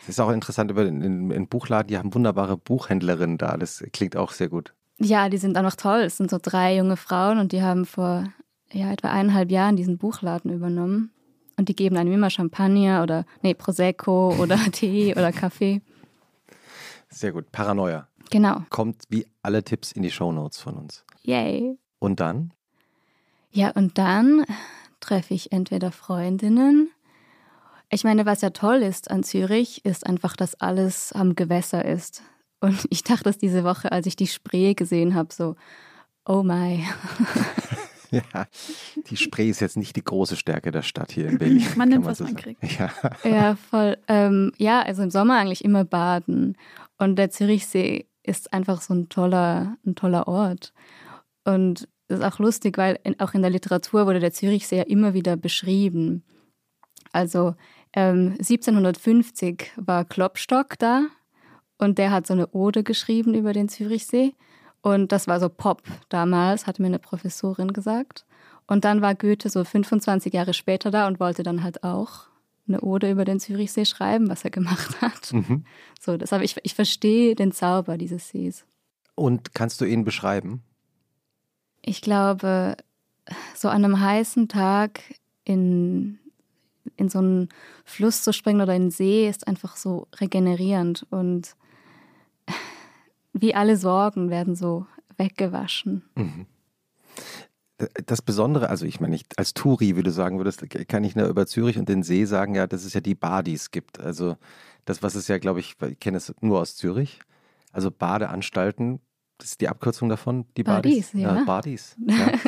[0.00, 3.56] Das ist auch interessant über den, den Buchladen, die haben wunderbare Buchhändlerinnen da.
[3.56, 4.72] Das klingt auch sehr gut.
[4.98, 6.00] Ja, die sind auch noch toll.
[6.00, 8.24] Es sind so drei junge Frauen und die haben vor
[8.72, 11.10] ja, etwa eineinhalb Jahren diesen Buchladen übernommen.
[11.56, 15.82] Und die geben einem immer Champagner oder nee, Prosecco oder Tee oder Kaffee.
[17.08, 17.50] Sehr gut.
[17.50, 18.08] Paranoia.
[18.30, 18.62] Genau.
[18.70, 21.04] Kommt wie alle Tipps in die Shownotes von uns.
[21.22, 21.76] Yay.
[21.98, 22.52] Und dann?
[23.50, 24.44] Ja, und dann
[25.00, 26.90] treffe ich entweder Freundinnen
[27.90, 32.22] ich meine, was ja toll ist an Zürich, ist einfach, dass alles am Gewässer ist.
[32.60, 35.56] Und ich dachte das diese Woche, als ich die Spree gesehen habe, so,
[36.24, 36.84] oh my.
[38.12, 38.48] Ja,
[39.08, 41.64] die Spree ist jetzt nicht die große Stärke der Stadt hier in Berlin.
[41.76, 42.60] Man nimmt, man was so man kriegt.
[42.64, 42.90] Ja,
[43.22, 43.98] ja voll.
[44.08, 46.56] Ähm, ja, also im Sommer eigentlich immer baden.
[46.98, 50.72] Und der Zürichsee ist einfach so ein toller, ein toller Ort.
[51.44, 54.82] Und es ist auch lustig, weil in, auch in der Literatur wurde der Zürichsee ja
[54.82, 56.24] immer wieder beschrieben.
[57.12, 57.54] Also
[57.92, 61.06] ähm, 1750 war Klopstock da
[61.78, 64.34] und der hat so eine Ode geschrieben über den Zürichsee.
[64.82, 68.24] Und das war so Pop damals, hat mir eine Professorin gesagt.
[68.66, 72.28] Und dann war Goethe so 25 Jahre später da und wollte dann halt auch
[72.68, 75.32] eine Ode über den Zürichsee schreiben, was er gemacht hat.
[75.32, 75.64] Mhm.
[76.00, 78.64] So, deshalb ich, ich verstehe den Zauber dieses Sees.
[79.16, 80.62] Und kannst du ihn beschreiben?
[81.82, 82.76] Ich glaube,
[83.54, 85.00] so an einem heißen Tag
[85.44, 86.19] in
[87.00, 87.48] in so einen
[87.84, 91.06] Fluss zu springen oder in den See ist einfach so regenerierend.
[91.10, 91.56] Und
[93.32, 94.86] wie alle Sorgen werden so
[95.16, 96.04] weggewaschen.
[96.14, 96.46] Mhm.
[98.06, 101.26] Das Besondere, also ich meine, nicht als Touri, wie du sagen würdest, kann ich nur
[101.28, 103.98] über Zürich und den See sagen, ja, dass es ja die Badis gibt.
[103.98, 104.36] Also
[104.84, 107.20] das, was es ja, glaube ich, ich kenne es nur aus Zürich.
[107.72, 109.00] Also Badeanstalten,
[109.38, 111.12] das ist die Abkürzung davon, die Badis.
[111.12, 111.36] Badis, ja.
[111.36, 111.96] ja Badis.
[112.06, 112.32] Ja.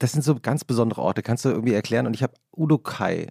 [0.00, 1.22] Das sind so ganz besondere Orte.
[1.22, 2.06] Kannst du irgendwie erklären?
[2.06, 3.26] Und ich habe Udo Kai.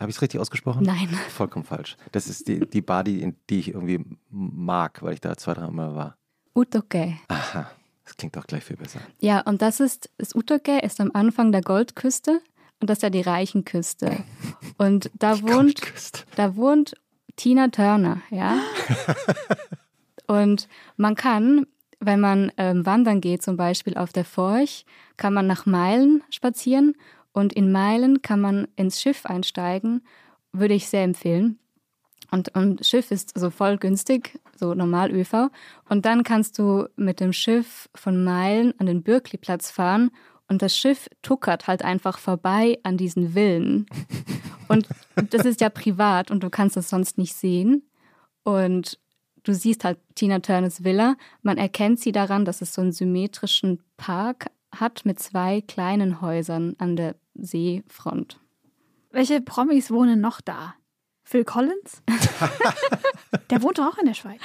[0.00, 0.82] Habe ich es richtig ausgesprochen?
[0.82, 1.08] Nein.
[1.28, 1.96] Vollkommen falsch.
[2.12, 5.94] Das ist die, die Badi, die ich irgendwie mag, weil ich da zwei, drei Mal
[5.94, 6.16] war.
[6.54, 7.16] Utoke.
[7.28, 7.70] Aha.
[8.04, 9.00] Das klingt doch gleich viel besser.
[9.20, 12.40] Ja, und das ist, das Utoke ist am Anfang der Goldküste
[12.80, 14.24] und das ist ja die Reichenküste.
[14.78, 16.22] Und da Die wohnt, Goldküste.
[16.36, 16.94] da wohnt
[17.36, 18.58] Tina Turner, ja.
[20.26, 21.66] und man kann,
[22.00, 24.86] wenn man ähm, wandern geht, zum Beispiel auf der Forch,
[25.18, 26.96] kann man nach Meilen spazieren
[27.32, 30.02] und in Meilen kann man ins Schiff einsteigen,
[30.52, 31.58] würde ich sehr empfehlen.
[32.30, 35.50] Und, und Schiff ist so voll günstig, so normal ÖV.
[35.88, 40.10] Und dann kannst du mit dem Schiff von Meilen an den Bürkliplatz fahren
[40.50, 43.86] und das Schiff tuckert halt einfach vorbei an diesen Villen.
[44.68, 44.86] Und
[45.30, 47.90] das ist ja privat und du kannst das sonst nicht sehen.
[48.44, 49.00] Und
[49.42, 51.16] du siehst halt Tina Turners Villa.
[51.42, 56.74] Man erkennt sie daran, dass es so einen symmetrischen Park hat mit zwei kleinen Häusern
[56.78, 58.40] an der Seefront.
[59.10, 60.74] Welche Promis wohnen noch da?
[61.24, 62.02] Phil Collins?
[63.50, 64.40] Der wohnt doch auch in der Schweiz.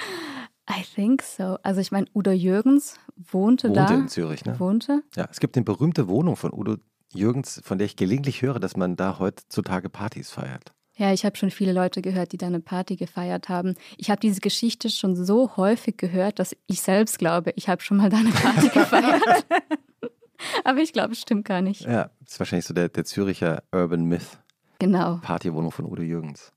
[0.70, 1.58] I think so.
[1.64, 3.94] Also ich meine, Udo Jürgens wohnte, Wohnte da.
[3.94, 4.60] in Zürich, ne?
[4.60, 5.04] Wohnte.
[5.16, 6.78] Ja, es gibt eine berühmte Wohnung von Udo
[7.14, 10.74] Jürgens, von der ich gelegentlich höre, dass man da heutzutage Partys feiert.
[10.98, 13.76] Ja, ich habe schon viele Leute gehört, die da eine Party gefeiert haben.
[13.98, 17.98] Ich habe diese Geschichte schon so häufig gehört, dass ich selbst glaube, ich habe schon
[17.98, 19.46] mal da eine Party gefeiert.
[20.63, 21.82] Aber ich glaube, es stimmt gar nicht.
[21.82, 24.39] Ja, das ist wahrscheinlich so der, der Züricher Urban Myth.
[24.80, 25.19] Genau.
[25.21, 26.52] Partywohnung von Udo Jürgens.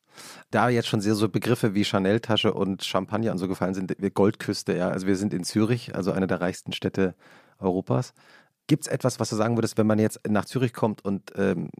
[0.50, 4.76] Da jetzt schon sehr so Begriffe wie Chanel-Tasche und Champagner und so gefallen sind, Goldküste,
[4.76, 4.88] ja.
[4.88, 7.14] Also wir sind in Zürich, also eine der reichsten Städte
[7.58, 8.14] Europas.
[8.66, 11.70] Gibt es etwas, was du sagen würdest, wenn man jetzt nach Zürich kommt und ähm,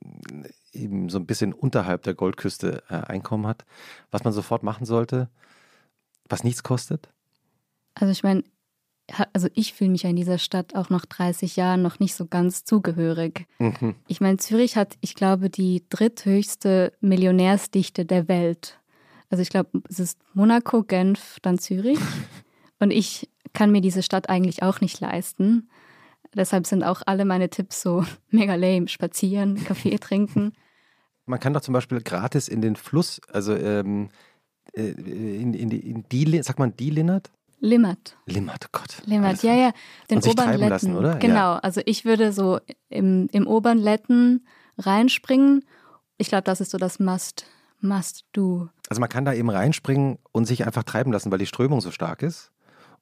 [0.72, 3.64] eben so ein bisschen unterhalb der Goldküste äh, Einkommen hat,
[4.11, 5.28] was man sofort machen sollte,
[6.28, 7.11] was nichts kostet?
[7.94, 8.44] Also ich meine,
[9.32, 12.26] also ich fühle mich ja in dieser Stadt auch nach 30 Jahren noch nicht so
[12.26, 13.46] ganz zugehörig.
[13.58, 13.94] Mhm.
[14.06, 18.78] Ich meine, Zürich hat, ich glaube, die dritthöchste Millionärsdichte der Welt.
[19.30, 21.98] Also ich glaube, es ist Monaco, Genf, dann Zürich.
[22.80, 25.68] Und ich kann mir diese Stadt eigentlich auch nicht leisten.
[26.34, 28.88] Deshalb sind auch alle meine Tipps so mega lame.
[28.88, 30.52] Spazieren, Kaffee trinken.
[31.26, 34.08] Man kann doch zum Beispiel gratis in den Fluss, also ähm,
[34.72, 37.30] äh, in, in, die, in die, sagt man die Linnert?
[37.60, 38.16] Limmert.
[38.26, 39.02] Limmert, oh Gott.
[39.06, 39.72] Limmert, ja, ja.
[40.10, 40.68] Den Und sich oberen Letten.
[40.68, 41.16] lassen, oder?
[41.16, 41.54] Genau.
[41.54, 44.46] Also ich würde so im, im oberen Letten
[44.78, 45.64] reinspringen.
[46.18, 47.46] Ich glaube, das ist so das Must,
[47.80, 48.68] Must do.
[48.88, 51.90] Also man kann da eben reinspringen und sich einfach treiben lassen, weil die Strömung so
[51.90, 52.52] stark ist.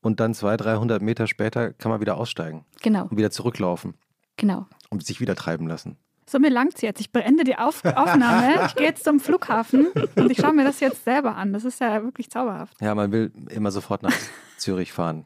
[0.00, 3.94] Und dann 200, 300 Meter später kann man wieder aussteigen Genau, und wieder zurücklaufen
[4.36, 4.66] genau.
[4.90, 5.96] und sich wieder treiben lassen.
[6.28, 7.00] So, mir langt's jetzt.
[7.00, 8.66] Ich beende die Auf Aufnahme.
[8.66, 9.86] Ich gehe jetzt zum Flughafen
[10.16, 11.52] und ich schaue mir das jetzt selber an.
[11.52, 12.74] Das ist ja wirklich zauberhaft.
[12.80, 14.14] Ja, man will immer sofort nach
[14.58, 15.24] Zürich fahren,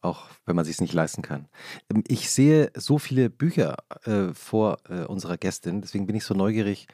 [0.00, 1.48] auch wenn man sich es nicht leisten kann.
[1.92, 6.34] Ähm, Ich sehe so viele Bücher äh, vor äh, unserer Gästin, deswegen bin ich so
[6.34, 6.86] neugierig,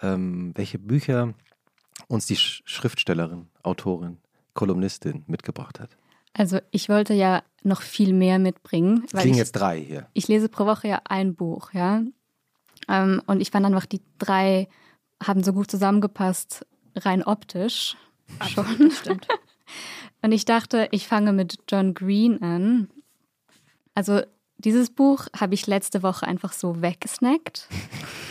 [0.00, 1.34] ähm, welche Bücher
[2.08, 4.18] uns die Sch Schriftstellerin, Autorin,
[4.54, 5.90] Kolumnistin mitgebracht hat.
[6.34, 10.06] Also ich wollte ja noch viel mehr mitbringen, Es weil liegen ich, jetzt drei hier.
[10.14, 12.02] ich lese pro Woche ja ein Buch, ja.
[12.88, 14.68] Ähm, und ich fand einfach, die drei
[15.22, 16.66] haben so gut zusammengepasst,
[16.96, 17.96] rein optisch
[18.48, 18.90] schon.
[18.90, 19.28] Stimmt.
[20.22, 22.88] Und ich dachte, ich fange mit John Green an.
[23.94, 24.22] Also
[24.58, 27.68] dieses Buch habe ich letzte Woche einfach so weggesnackt.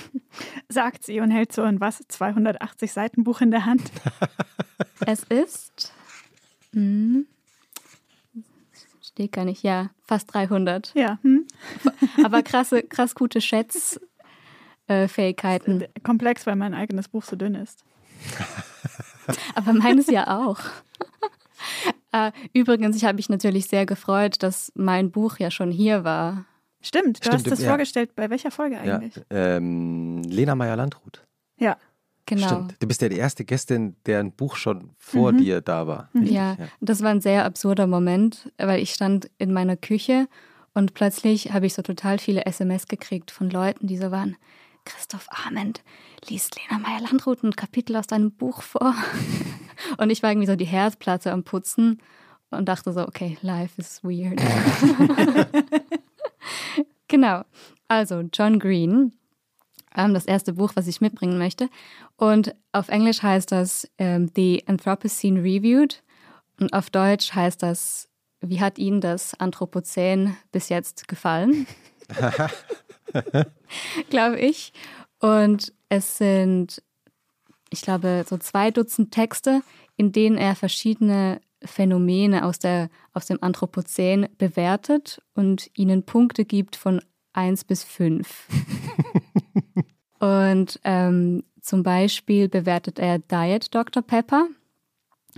[0.70, 2.02] Sagt sie und hält so ein was?
[2.08, 3.92] 280 Seiten Buch in der Hand.
[5.08, 5.92] Es ist,
[6.74, 7.26] hm,
[9.02, 10.94] steht gar nicht, ja, fast 300.
[10.94, 11.18] Ja.
[11.24, 11.48] Hm?
[12.24, 13.42] Aber krasse, krass gute
[14.90, 15.86] Schätzfähigkeiten.
[16.04, 17.84] Komplex, weil mein eigenes Buch so dünn ist.
[19.56, 20.60] Aber meines ja auch.
[22.14, 26.44] Äh, Übrigens, ich habe mich natürlich sehr gefreut, dass mein Buch ja schon hier war.
[26.82, 27.70] Stimmt, du Stimmt, hast das ja.
[27.70, 28.16] vorgestellt.
[28.16, 29.14] Bei welcher Folge Ja, eigentlich?
[29.30, 31.24] ähm, Lena Meyer-Landrut.
[31.58, 31.78] Ja.
[32.26, 32.48] Genau.
[32.48, 32.76] Stimmt.
[32.80, 35.38] Du bist ja die erste Gästin, deren Buch schon vor Mhm.
[35.38, 36.10] dir da war.
[36.14, 40.28] Richtig, Ja, das war ein sehr absurder Moment, weil ich stand in meiner Küche
[40.74, 44.36] und plötzlich habe ich so total viele SMS gekriegt von Leuten, die so waren,
[44.86, 45.84] Christoph Arment,
[46.28, 48.96] liest Lena Meyer-Landrut ein Kapitel aus deinem Buch vor.
[49.98, 52.02] Und ich war irgendwie so die Herzplatte am Putzen
[52.52, 54.40] und dachte so, okay, life is weird.
[57.08, 57.44] genau.
[57.88, 59.14] Also, John Green,
[59.96, 61.70] ähm, das erste Buch, was ich mitbringen möchte.
[62.18, 66.04] Und auf Englisch heißt das ähm, The Anthropocene Reviewed
[66.60, 71.68] und auf Deutsch heißt das wie hat Ihnen das Anthropozän bis jetzt gefallen?
[74.10, 74.74] glaube ich.
[75.20, 76.82] Und es sind,
[77.70, 79.62] ich glaube, so zwei Dutzend Texte,
[79.98, 86.76] in denen er verschiedene Phänomene aus, der, aus dem Anthropozän bewertet und ihnen Punkte gibt
[86.76, 87.02] von
[87.34, 88.48] 1 bis 5.
[90.20, 94.02] und ähm, zum Beispiel bewertet er Diet Dr.
[94.02, 94.48] Pepper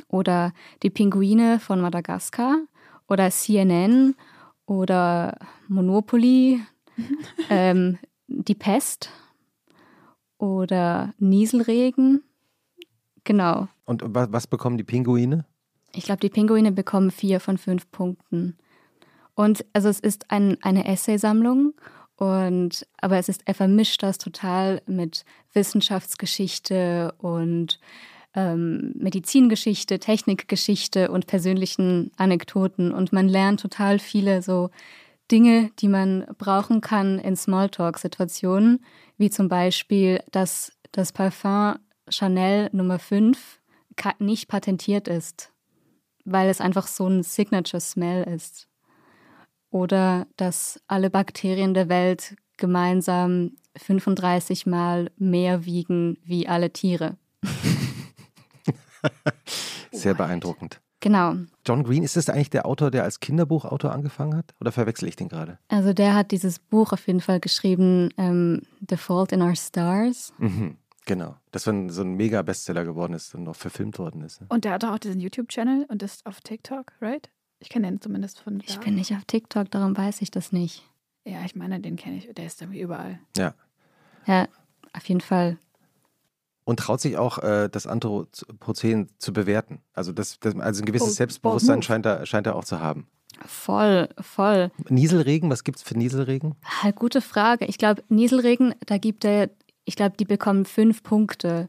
[0.07, 2.57] oder die Pinguine von Madagaskar
[3.07, 4.15] oder CNN
[4.65, 6.61] oder Monopoly,
[7.49, 7.97] ähm,
[8.27, 9.09] die Pest
[10.37, 12.23] oder Nieselregen.
[13.23, 13.67] Genau.
[13.85, 15.45] Und was, was bekommen die Pinguine?
[15.95, 18.57] Ich glaube, die Pinguine bekommen vier von fünf Punkten.
[19.35, 21.73] Und also es ist ein, eine Essaysammlung
[22.15, 27.79] und aber es ist, er vermischt das total mit Wissenschaftsgeschichte und
[28.35, 32.91] ähm, Medizingeschichte, Technikgeschichte und persönlichen Anekdoten.
[32.91, 34.69] Und man lernt total viele so
[35.31, 38.83] Dinge, die man brauchen kann in Smalltalk-Situationen,
[39.17, 41.75] wie zum Beispiel, dass das Parfum
[42.09, 43.59] Chanel Nummer 5
[44.19, 45.51] nicht patentiert ist,
[46.25, 48.67] weil es einfach so ein Signature Smell ist.
[49.69, 57.17] Oder dass alle Bakterien der Welt gemeinsam 35 Mal mehr wiegen wie alle Tiere.
[59.91, 60.81] Sehr beeindruckend.
[61.03, 61.35] Genau.
[61.65, 64.53] John Green, ist das eigentlich der Autor, der als Kinderbuchautor angefangen hat?
[64.61, 65.59] Oder verwechsel ich den gerade?
[65.67, 70.31] Also der hat dieses Buch auf jeden Fall geschrieben, ähm, The Fault in Our Stars.
[70.37, 71.35] Mhm, genau.
[71.51, 74.39] Das war so ein mega Bestseller geworden ist und noch verfilmt worden ist.
[74.47, 77.29] Und der hat auch diesen YouTube-Channel und ist auf TikTok, right?
[77.59, 78.65] Ich kenne den zumindest von da.
[78.65, 80.89] Ich bin nicht auf TikTok, darum weiß ich das nicht.
[81.25, 82.29] Ja, ich meine, den kenne ich.
[82.33, 83.19] Der ist irgendwie überall.
[83.35, 83.53] Ja.
[84.25, 84.47] Ja,
[84.93, 85.57] auf jeden Fall
[86.65, 89.79] und traut sich auch, äh, das Anthropozän zu bewerten.
[89.93, 92.79] Also, das, das also ein gewisses Oh, Selbstbewusstsein bold scheint er, scheint er auch zu
[92.79, 93.07] haben.
[93.45, 94.71] voll, voll.
[94.89, 96.55] Nieselregen, was gibt es für Nieselregen?
[96.83, 97.65] Ah, Gute Frage.
[97.65, 99.49] Ich glaube, Nieselregen, da gibt er,
[99.85, 101.67] ich glaube, die bekommen fünf Punkte,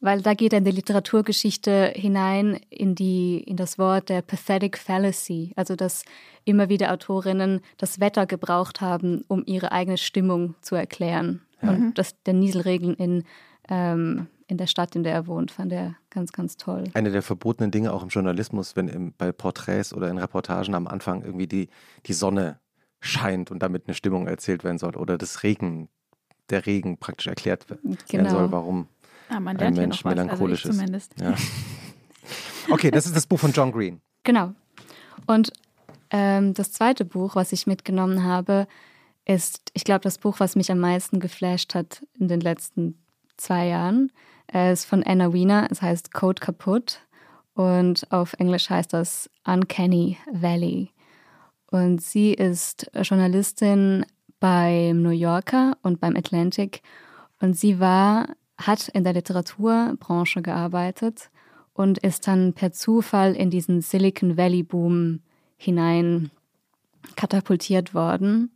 [0.00, 4.76] weil da geht er in die Literaturgeschichte hinein in die in das Wort der pathetic
[4.78, 6.04] fallacy, also dass
[6.44, 11.40] immer wieder Autorinnen das Wetter gebraucht haben, um ihre eigene Stimmung zu erklären.
[11.62, 13.24] Und das, der Nieselregen in
[13.68, 16.84] ähm, in der Stadt, in der er wohnt, fand er ganz, ganz toll.
[16.94, 20.86] Eine der verbotenen Dinge auch im Journalismus, wenn im, bei Porträts oder in Reportagen am
[20.86, 21.68] Anfang irgendwie die,
[22.06, 22.58] die Sonne
[23.00, 25.88] scheint und damit eine Stimmung erzählt werden soll oder das Regen,
[26.50, 28.30] der Regen praktisch erklärt werden Genau.
[28.30, 28.86] soll, warum.
[29.28, 30.74] Ah, man Ein Mensch noch was, melancholisch also ist.
[30.76, 31.20] ich zumindest.
[31.20, 31.34] Ja.
[32.68, 34.00] Okay, das ist das Buch von John Green.
[34.24, 34.52] Genau.
[35.26, 35.52] Und
[36.10, 38.66] ähm, das zweite Buch, was ich mitgenommen habe,
[39.24, 42.98] ist, ich glaube, das Buch, was mich am meisten geflasht hat in den letzten
[43.36, 44.10] zwei Jahren.
[44.48, 45.68] Es ist von Anna Wiener.
[45.70, 47.00] Es heißt Code kaputt.
[47.54, 50.90] Und auf Englisch heißt das Uncanny Valley.
[51.70, 54.04] Und sie ist Journalistin
[54.40, 56.82] beim New Yorker und beim Atlantic.
[57.40, 58.28] Und sie war,
[58.58, 61.30] hat in der Literaturbranche gearbeitet
[61.72, 65.20] und ist dann per Zufall in diesen Silicon Valley Boom
[65.56, 66.30] hinein
[67.16, 68.50] katapultiert worden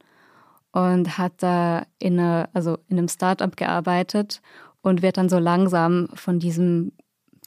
[0.72, 4.40] und hat da in, einer, also in einem Startup gearbeitet
[4.82, 6.92] und wird dann so langsam von diesem,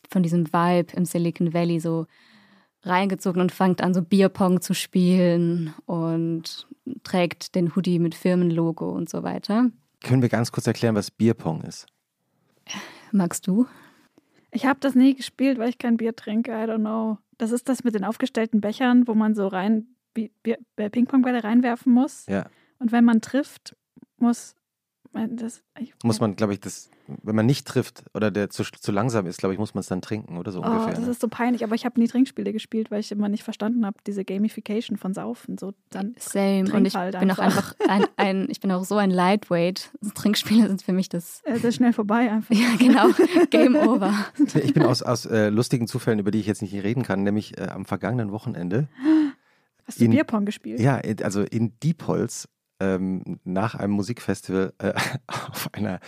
[0.10, 2.06] von diesem Vibe im Silicon Valley so
[2.84, 6.68] reingezogen und fängt an, so Bierpong zu spielen und
[7.04, 9.70] trägt den Hoodie mit Firmenlogo und so weiter.
[10.02, 11.88] Können wir ganz kurz erklären, was Bierpong ist?
[13.12, 13.68] Magst du?
[14.52, 16.52] Ich habe das nie gespielt, weil ich kein Bier trinke.
[16.52, 17.18] I don't know.
[17.38, 22.26] Das ist das mit den aufgestellten Bechern, wo man so rein äh, Ping-Pong-Bälle reinwerfen muss.
[22.28, 22.46] Ja.
[22.80, 23.76] Und wenn man trifft,
[24.18, 24.56] muss
[25.36, 25.62] das.
[25.80, 26.90] Ich, Muss man, glaube ich, das,
[27.22, 29.88] wenn man nicht trifft oder der zu, zu langsam ist, glaube ich, muss man es
[29.88, 30.94] dann trinken oder so Oh, ungefähr.
[30.94, 31.12] das ne?
[31.12, 33.98] ist so peinlich, aber ich habe nie Trinkspiele gespielt, weil ich immer nicht verstanden habe,
[34.08, 35.58] diese Gamification von Saufen.
[35.58, 36.64] So dann Same.
[36.64, 37.76] trink Und ich halt bin auch einfach.
[37.80, 39.92] einfach ein, ein, ich bin auch so ein Lightweight.
[40.16, 41.42] Trinkspiele sind für mich das.
[41.46, 42.56] es ist schnell vorbei einfach.
[42.56, 43.10] Ja, genau.
[43.50, 44.14] Game over.
[44.64, 47.58] Ich bin aus, aus äh, lustigen Zufällen, über die ich jetzt nicht reden kann, nämlich
[47.58, 48.88] äh, am vergangenen Wochenende
[49.86, 50.80] Hast du In- Bierpong gespielt?
[50.80, 52.48] Ja, also in Diepholz
[52.84, 54.94] ähm, nach einem Musikfestival äh,
[55.28, 56.00] auf einer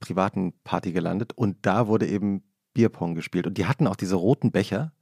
[0.00, 2.42] privaten Party gelandet und da wurde eben
[2.74, 3.46] Bierpong gespielt.
[3.46, 4.92] Und die hatten auch diese roten Becher,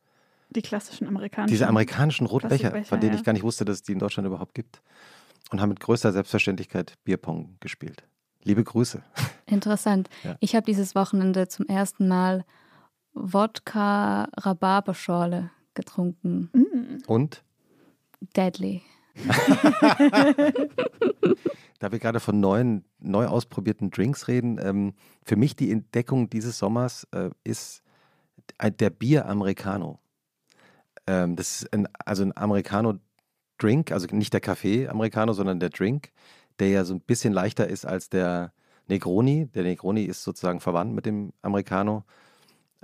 [0.51, 1.53] Die klassischen amerikanischen.
[1.53, 3.19] diese amerikanischen roten Becher, von denen ja.
[3.19, 4.83] ich gar nicht wusste, dass es die in Deutschland überhaupt gibt.
[5.51, 8.05] Und haben mit größter Selbstverständlichkeit Bierpong gespielt.
[8.43, 9.03] Liebe Grüße.
[9.47, 10.09] Interessant.
[10.23, 10.37] Ja.
[10.41, 12.45] Ich habe dieses Wochenende zum ersten Mal
[13.15, 16.51] Wodka Rhabarberschorle getrunken.
[16.53, 17.03] Mm.
[17.07, 17.43] Und
[18.37, 18.83] Deadly.
[21.79, 26.59] da wir gerade von neuen, neu ausprobierten Drinks reden, ähm, für mich die Entdeckung dieses
[26.59, 27.83] Sommers äh, ist
[28.61, 29.99] der Bier Americano.
[31.07, 32.95] Ähm, das ist ein, also ein Americano,
[33.59, 36.11] Drink, also nicht der Kaffee Americano, sondern der Drink,
[36.59, 38.53] der ja so ein bisschen leichter ist als der
[38.89, 39.47] Negroni.
[39.55, 42.05] Der Negroni ist sozusagen verwandt mit dem Americano.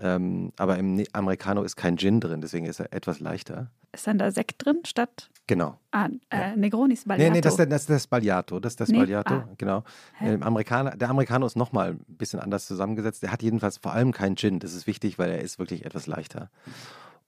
[0.03, 3.71] Ähm, aber im Americano ist kein Gin drin, deswegen ist er etwas leichter.
[3.93, 5.31] Ist dann da Sekt drin statt?
[5.47, 5.79] Genau.
[5.91, 7.31] Ah, äh, Negronis Bagliato.
[7.31, 8.61] Nee, nee, das, das, das ist das Bagliato.
[8.61, 8.99] Das ist das Nee?
[8.99, 9.49] Bagliato, Ah.
[9.59, 9.83] genau.
[10.19, 10.35] Hä?
[10.35, 13.23] Im Amerikaner, der Americano ist nochmal ein bisschen anders zusammengesetzt.
[13.23, 14.59] Der hat jedenfalls vor allem keinen Gin.
[14.61, 16.51] Das ist wichtig, weil er ist wirklich etwas leichter.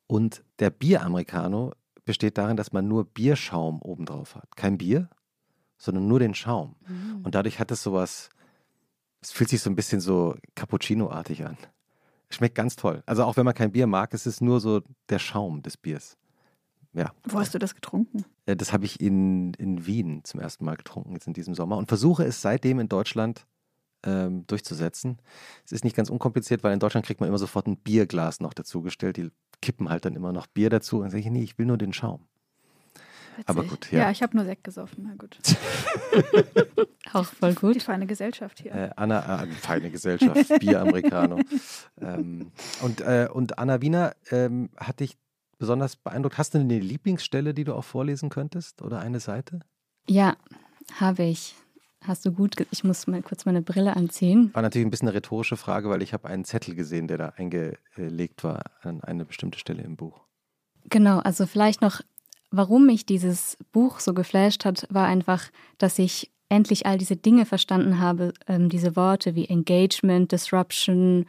[0.06, 1.72] Und der Bier-Americano
[2.04, 4.56] besteht darin, dass man nur Bierschaum obendrauf hat.
[4.56, 5.08] Kein Bier,
[5.78, 6.76] sondern nur den Schaum.
[6.86, 7.22] Mhm.
[7.24, 8.28] Und dadurch hat es sowas,
[9.20, 11.56] es fühlt sich so ein bisschen so Cappuccino-artig an.
[12.32, 13.02] Schmeckt ganz toll.
[13.06, 16.16] Also auch wenn man kein Bier mag, es ist nur so der Schaum des Biers.
[16.94, 17.12] Ja.
[17.24, 18.24] Wo hast du das getrunken?
[18.46, 21.76] Äh, Das habe ich in, in Wien zum ersten Mal getrunken, jetzt in diesem Sommer.
[21.76, 23.46] Und versuche es seitdem in Deutschland
[24.04, 25.18] ähm, durchzusetzen.
[25.64, 28.52] Es ist nicht ganz unkompliziert, weil in Deutschland kriegt man immer sofort ein Bierglas noch
[28.52, 29.16] dazugestellt.
[29.16, 31.00] Die kippen halt dann immer noch Bier dazu.
[31.00, 32.26] Und sage ich, nee, ich will nur den Schaum.
[33.46, 33.70] Aber Witzig.
[33.80, 33.98] gut, ja.
[34.00, 35.04] Ja, ich habe nur Sekt gesoffen.
[35.08, 35.36] Na gut.
[37.12, 37.82] Auch voll Die gut.
[37.82, 38.72] feine Gesellschaft hier.
[38.72, 41.40] Äh, Anna, äh, feine Gesellschaft, Bier Americano.
[42.00, 45.16] ähm, und, äh, und Anna Wiener ähm, hat dich
[45.58, 46.38] besonders beeindruckt.
[46.38, 48.82] Hast du eine Lieblingsstelle, die du auch vorlesen könntest?
[48.82, 49.60] Oder eine Seite?
[50.08, 50.36] Ja,
[50.98, 51.54] habe ich.
[52.04, 52.56] Hast du gut.
[52.72, 54.50] Ich muss mal kurz meine Brille anziehen.
[54.54, 57.28] War natürlich ein bisschen eine rhetorische Frage, weil ich habe einen Zettel gesehen, der da
[57.36, 60.20] eingelegt war an eine bestimmte Stelle im Buch.
[60.90, 62.00] Genau, also vielleicht noch,
[62.52, 67.46] warum mich dieses Buch so geflasht hat, war einfach, dass ich endlich all diese Dinge
[67.46, 71.26] verstanden habe, ähm, diese Worte wie Engagement, Disruption,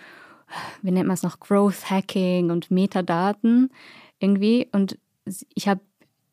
[0.81, 3.71] wie nennt man es noch, Growth Hacking und Metadaten
[4.19, 4.67] irgendwie.
[4.71, 4.99] Und
[5.55, 5.81] ich habe,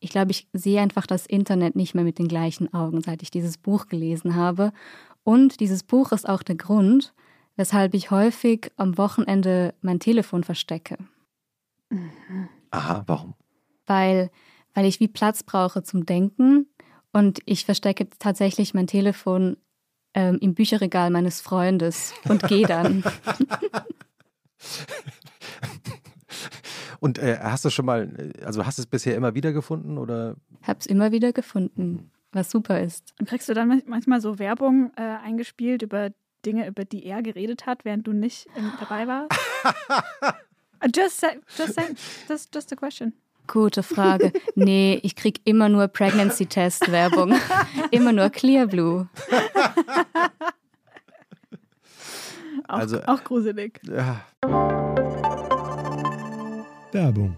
[0.01, 3.31] ich glaube, ich sehe einfach das Internet nicht mehr mit den gleichen Augen, seit ich
[3.31, 4.73] dieses Buch gelesen habe.
[5.23, 7.13] Und dieses Buch ist auch der Grund,
[7.55, 10.97] weshalb ich häufig am Wochenende mein Telefon verstecke
[12.71, 13.35] Aha, warum?
[13.91, 14.31] weil,
[14.73, 16.67] weil ich wie Platz brauche zum Denken
[17.11, 19.57] und ich verstecke tatsächlich mein Telefon
[20.13, 23.03] ähm, im Bücherregal meines Freundes und gehe dann.
[26.99, 29.97] Und äh, hast du schon mal, äh, also hast du es bisher immer wieder gefunden
[29.97, 30.35] oder?
[30.61, 33.15] Hab's immer wieder gefunden, was super ist.
[33.19, 36.11] Und kriegst du dann man- manchmal so Werbung äh, eingespielt über
[36.45, 39.31] Dinge, über die er geredet hat, während du nicht ähm, dabei warst?
[40.83, 41.85] Uh, just say, just say,
[42.29, 43.13] just, just a question.
[43.51, 44.31] Gute Frage.
[44.55, 47.33] Nee, ich krieg immer nur Pregnancy-Test-Werbung.
[47.91, 49.09] immer nur Clear Blue.
[52.69, 53.81] Auch, Also- auch gruselig.
[53.83, 54.21] Ja.
[56.93, 57.35] Werbung.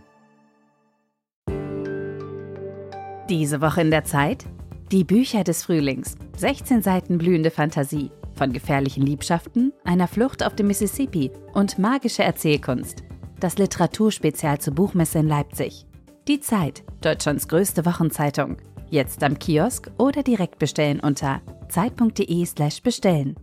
[3.29, 4.45] Diese Woche in der Zeit?
[4.91, 6.15] Die Bücher des Frühlings.
[6.37, 8.11] 16 Seiten blühende Fantasie.
[8.35, 13.03] Von gefährlichen Liebschaften, einer Flucht auf dem Mississippi und magische Erzählkunst.
[13.39, 15.87] Das Literaturspezial zur Buchmesse in Leipzig.
[16.29, 18.55] Die Zeit, Deutschlands größte Wochenzeitung.
[18.89, 23.35] Jetzt am Kiosk oder direkt bestellen unter zeit.de/slash bestellen.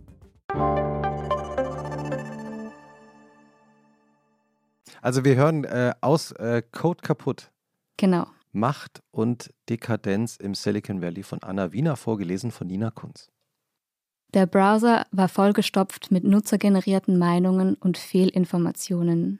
[4.99, 7.51] Also wir hören äh, aus äh, Code kaputt.
[7.97, 8.25] Genau.
[8.51, 13.29] Macht und Dekadenz im Silicon Valley von Anna Wiener, vorgelesen von Nina Kunz.
[14.33, 19.39] Der Browser war vollgestopft mit nutzergenerierten Meinungen und Fehlinformationen.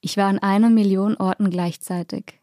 [0.00, 2.39] Ich war an einer Million Orten gleichzeitig.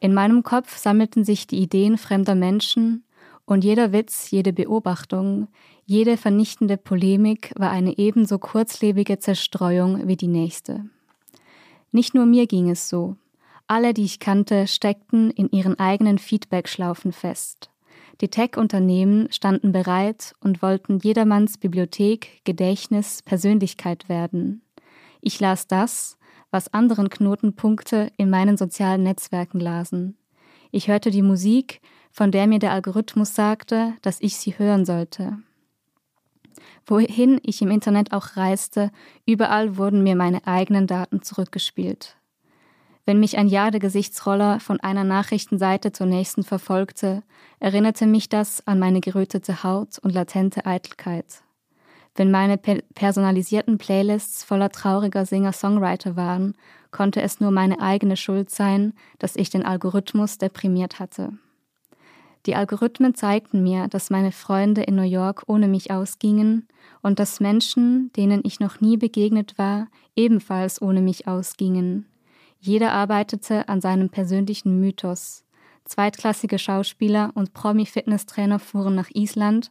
[0.00, 3.04] In meinem Kopf sammelten sich die Ideen fremder Menschen
[3.44, 5.48] und jeder Witz, jede Beobachtung,
[5.84, 10.84] jede vernichtende Polemik war eine ebenso kurzlebige Zerstreuung wie die nächste.
[11.92, 13.16] Nicht nur mir ging es so.
[13.68, 17.70] Alle, die ich kannte, steckten in ihren eigenen Feedback-Schlaufen fest.
[18.20, 24.62] Die Tech-Unternehmen standen bereit und wollten jedermanns Bibliothek, Gedächtnis, Persönlichkeit werden.
[25.20, 26.16] Ich las das,
[26.56, 30.16] was anderen Knotenpunkte in meinen sozialen Netzwerken lasen.
[30.70, 35.36] Ich hörte die Musik, von der mir der Algorithmus sagte, dass ich sie hören sollte.
[36.86, 38.90] Wohin ich im Internet auch reiste,
[39.26, 42.16] überall wurden mir meine eigenen Daten zurückgespielt.
[43.04, 47.22] Wenn mich ein Jade-Gesichtsroller von einer Nachrichtenseite zur nächsten verfolgte,
[47.60, 51.42] erinnerte mich das an meine gerötete Haut und latente Eitelkeit.
[52.16, 56.54] Wenn meine pe personalisierten Playlists voller trauriger Singer-Songwriter waren,
[56.90, 61.34] konnte es nur meine eigene Schuld sein, dass ich den Algorithmus deprimiert hatte.
[62.46, 66.66] Die Algorithmen zeigten mir, dass meine Freunde in New York ohne mich ausgingen
[67.02, 72.06] und dass Menschen, denen ich noch nie begegnet war, ebenfalls ohne mich ausgingen.
[72.60, 75.44] Jeder arbeitete an seinem persönlichen Mythos.
[75.84, 79.70] Zweitklassige Schauspieler und Promi-Fitnesstrainer fuhren nach Island,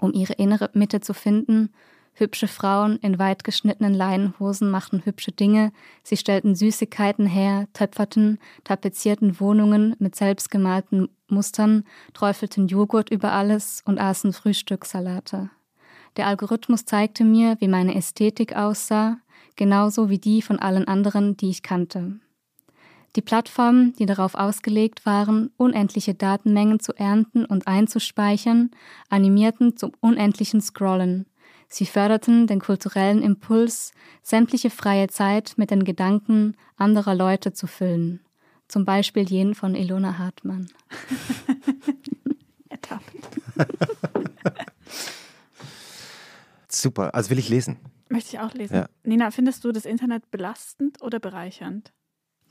[0.00, 1.70] um ihre innere Mitte zu finden.
[2.14, 5.72] Hübsche Frauen in weit geschnittenen Leinenhosen machten hübsche Dinge,
[6.04, 13.98] sie stellten Süßigkeiten her, töpferten, tapezierten Wohnungen mit selbstgemalten Mustern, träufelten Joghurt über alles und
[13.98, 15.50] aßen Frühstückssalate.
[16.16, 19.18] Der Algorithmus zeigte mir, wie meine Ästhetik aussah,
[19.56, 22.20] genauso wie die von allen anderen, die ich kannte.
[23.16, 28.72] Die Plattformen, die darauf ausgelegt waren, unendliche Datenmengen zu ernten und einzuspeichern,
[29.08, 31.26] animierten zum unendlichen Scrollen.
[31.68, 33.92] Sie förderten den kulturellen Impuls,
[34.22, 38.20] sämtliche freie Zeit mit den Gedanken anderer Leute zu füllen.
[38.66, 40.68] Zum Beispiel jenen von Ilona Hartmann.
[42.68, 43.12] Ertappt.
[46.68, 47.76] Super, also will ich lesen.
[48.08, 48.74] Möchte ich auch lesen.
[48.74, 48.88] Ja.
[49.04, 51.92] Nina, findest du das Internet belastend oder bereichernd?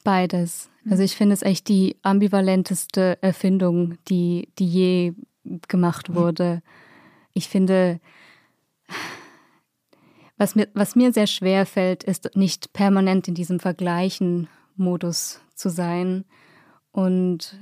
[0.03, 0.69] Beides.
[0.89, 5.13] Also ich finde es echt die ambivalenteste Erfindung, die, die je
[5.67, 6.61] gemacht wurde.
[7.33, 7.99] Ich finde,
[10.37, 16.25] was mir, was mir sehr schwer fällt, ist nicht permanent in diesem Vergleichen-Modus zu sein
[16.91, 17.57] und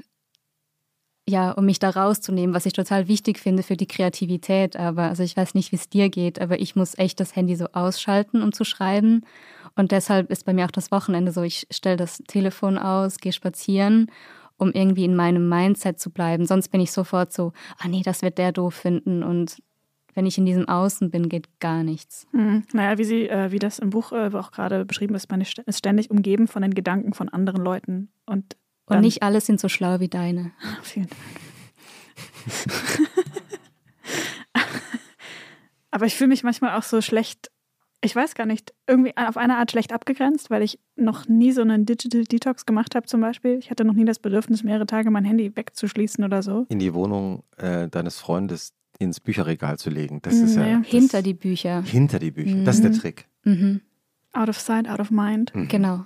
[1.32, 4.75] ja, um mich da rauszunehmen, was ich total wichtig finde für die Kreativität.
[4.75, 7.55] Aber also ich weiß nicht, wie es dir geht, aber ich muss echt das Handy
[7.55, 9.21] so ausschalten, um zu schreiben.
[9.75, 13.32] Und deshalb ist bei mir auch das Wochenende so, ich stelle das Telefon aus, gehe
[13.34, 14.11] spazieren,
[14.57, 16.45] um irgendwie in meinem Mindset zu bleiben.
[16.45, 19.23] Sonst bin ich sofort so, ah nee, das wird der doof finden.
[19.23, 19.63] Und
[20.13, 22.27] wenn ich in diesem Außen bin, geht gar nichts.
[22.34, 22.63] Mhm.
[22.73, 25.57] Naja, wie, sie, äh, wie das im Buch äh, auch gerade beschrieben ist, man ist
[25.57, 28.09] st- ist ständig umgeben von den Gedanken von anderen Leuten.
[28.25, 28.57] Und,
[28.91, 30.51] Und dann- nicht alle sind so schlau wie deine.
[30.83, 31.21] Vielen Dank.
[35.91, 37.51] Aber ich fühle mich manchmal auch so schlecht,
[38.03, 41.61] ich weiß gar nicht, irgendwie auf eine Art schlecht abgegrenzt, weil ich noch nie so
[41.61, 43.57] einen Digital Detox gemacht habe zum Beispiel.
[43.59, 46.65] Ich hatte noch nie das Bedürfnis, mehrere Tage mein Handy wegzuschließen oder so.
[46.69, 50.21] In die Wohnung äh, deines Freundes ins Bücherregal zu legen.
[50.21, 50.65] Das ist ja.
[50.65, 50.77] Ja.
[50.79, 51.81] Das, Hinter die Bücher.
[51.83, 52.63] Hinter die Bücher.
[52.63, 52.99] Das ist der Mhm.
[52.99, 53.25] Trick.
[53.43, 53.81] Mhm.
[54.33, 55.53] Out of sight, out of mind.
[55.53, 55.67] Mhm.
[55.67, 56.05] Genau.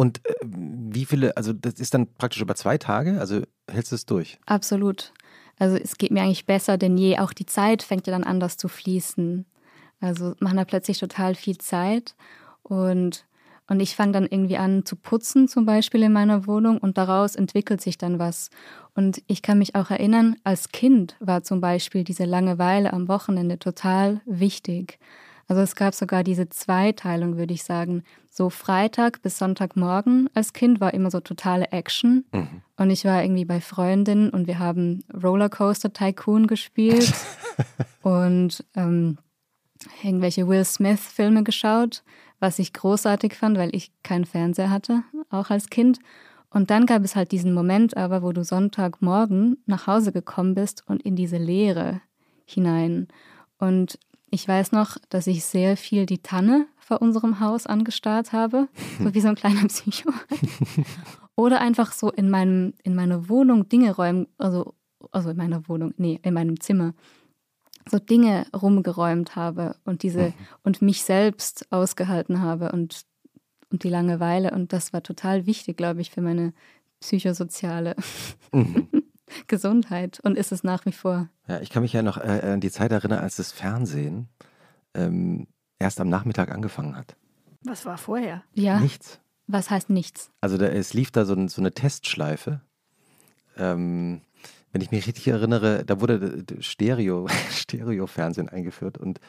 [0.00, 3.96] Und äh, wie viele, also das ist dann praktisch über zwei Tage, also hältst du
[3.96, 4.38] es durch?
[4.46, 5.12] Absolut.
[5.58, 7.18] Also es geht mir eigentlich besser denn je.
[7.18, 9.44] Auch die Zeit fängt ja dann anders zu fließen.
[10.00, 12.14] Also man hat plötzlich total viel Zeit
[12.62, 13.26] und,
[13.68, 17.36] und ich fange dann irgendwie an zu putzen zum Beispiel in meiner Wohnung und daraus
[17.36, 18.48] entwickelt sich dann was.
[18.94, 23.58] Und ich kann mich auch erinnern, als Kind war zum Beispiel diese Langeweile am Wochenende
[23.58, 24.98] total wichtig.
[25.50, 28.04] Also es gab sogar diese Zweiteilung, würde ich sagen.
[28.30, 32.24] So Freitag bis Sonntagmorgen als Kind war immer so totale Action.
[32.30, 32.62] Mhm.
[32.76, 37.12] Und ich war irgendwie bei Freundinnen und wir haben Rollercoaster Tycoon gespielt
[38.02, 39.18] und ähm,
[40.04, 42.04] irgendwelche Will Smith-Filme geschaut,
[42.38, 45.98] was ich großartig fand, weil ich keinen Fernseher hatte, auch als Kind.
[46.50, 50.84] Und dann gab es halt diesen Moment aber, wo du Sonntagmorgen nach Hause gekommen bist
[50.86, 52.02] und in diese Leere
[52.46, 53.08] hinein.
[53.58, 53.98] Und
[54.30, 58.68] ich weiß noch, dass ich sehr viel die Tanne vor unserem Haus angestarrt habe,
[58.98, 60.10] so wie so ein kleiner Psycho.
[61.36, 64.74] Oder einfach so in meinem, in meiner Wohnung Dinge räumen, also,
[65.10, 66.94] also in meiner Wohnung, nee, in meinem Zimmer,
[67.90, 73.02] so Dinge rumgeräumt habe und diese und mich selbst ausgehalten habe und,
[73.70, 74.50] und die Langeweile.
[74.50, 76.52] Und das war total wichtig, glaube ich, für meine
[77.00, 77.96] psychosoziale
[78.52, 78.88] Mhm.
[79.46, 81.28] Gesundheit und ist es nach wie vor.
[81.48, 84.28] Ja, ich kann mich ja noch äh, an die Zeit erinnern, als das Fernsehen
[84.94, 85.46] ähm,
[85.78, 87.16] erst am Nachmittag angefangen hat.
[87.62, 88.42] Was war vorher?
[88.54, 89.20] Ja, Nichts.
[89.46, 90.30] was heißt nichts?
[90.40, 92.60] Also da, es lief da so, ein, so eine Testschleife.
[93.56, 94.22] Ähm,
[94.72, 99.20] wenn ich mich richtig erinnere, da wurde Stereo, Stereo-Fernsehen eingeführt und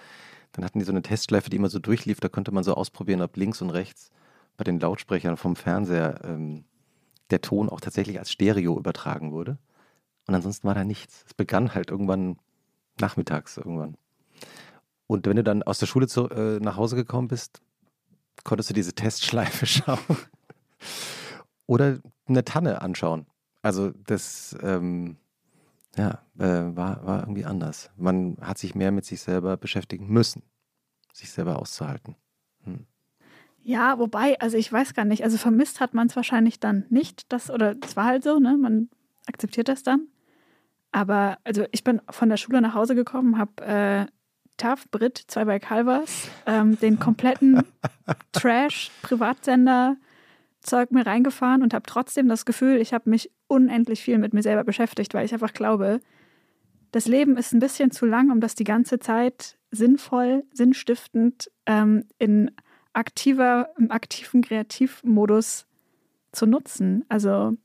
[0.54, 2.20] dann hatten die so eine Testschleife, die immer so durchlief.
[2.20, 4.12] Da konnte man so ausprobieren, ob links und rechts
[4.58, 6.66] bei den Lautsprechern vom Fernseher ähm,
[7.32, 9.58] der Ton auch tatsächlich als Stereo übertragen wurde.
[10.32, 11.26] Und ansonsten war da nichts.
[11.28, 12.38] Es begann halt irgendwann
[13.02, 13.98] nachmittags irgendwann.
[15.06, 17.62] Und wenn du dann aus der Schule zu, äh, nach Hause gekommen bist,
[18.46, 20.00] konntest du diese Testschleife schauen.
[21.68, 23.26] Oder eine Tanne anschauen.
[23.62, 25.18] Also das ähm,
[25.98, 27.90] ja, äh, war, war irgendwie anders.
[27.98, 30.44] Man hat sich mehr mit sich selber beschäftigen müssen,
[31.12, 32.16] sich selber auszuhalten.
[32.64, 32.86] Hm.
[33.64, 37.34] Ja, wobei, also ich weiß gar nicht, also vermisst hat man es wahrscheinlich dann nicht,
[37.34, 38.56] das, oder es war halt so, ne?
[38.56, 38.90] Man
[39.26, 40.08] akzeptiert das dann.
[40.92, 44.06] Aber also ich bin von der Schule nach Hause gekommen, habe äh,
[44.58, 47.64] TAF, Brit, zwei bei Calvas, ähm, den kompletten
[48.34, 49.98] Trash-Privatsender
[50.62, 54.44] Zeug mir reingefahren und habe trotzdem das Gefühl, ich habe mich unendlich viel mit mir
[54.44, 56.02] selber beschäftigt, weil ich einfach glaube,
[56.92, 62.06] das Leben ist ein bisschen zu lang, um das die ganze Zeit sinnvoll, sinnstiftend ähm,
[62.20, 62.52] in
[62.94, 65.66] aktiver, im aktiven Kreativmodus
[66.32, 67.06] zu nutzen.
[67.10, 67.58] Also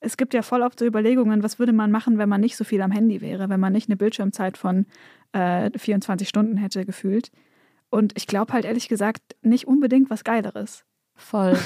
[0.00, 2.64] es gibt ja voll oft so Überlegungen, was würde man machen, wenn man nicht so
[2.64, 4.86] viel am Handy wäre, wenn man nicht eine Bildschirmzeit von
[5.32, 7.30] äh, 24 Stunden hätte gefühlt.
[7.90, 10.84] Und ich glaube halt ehrlich gesagt nicht unbedingt was Geileres.
[11.16, 11.58] Voll.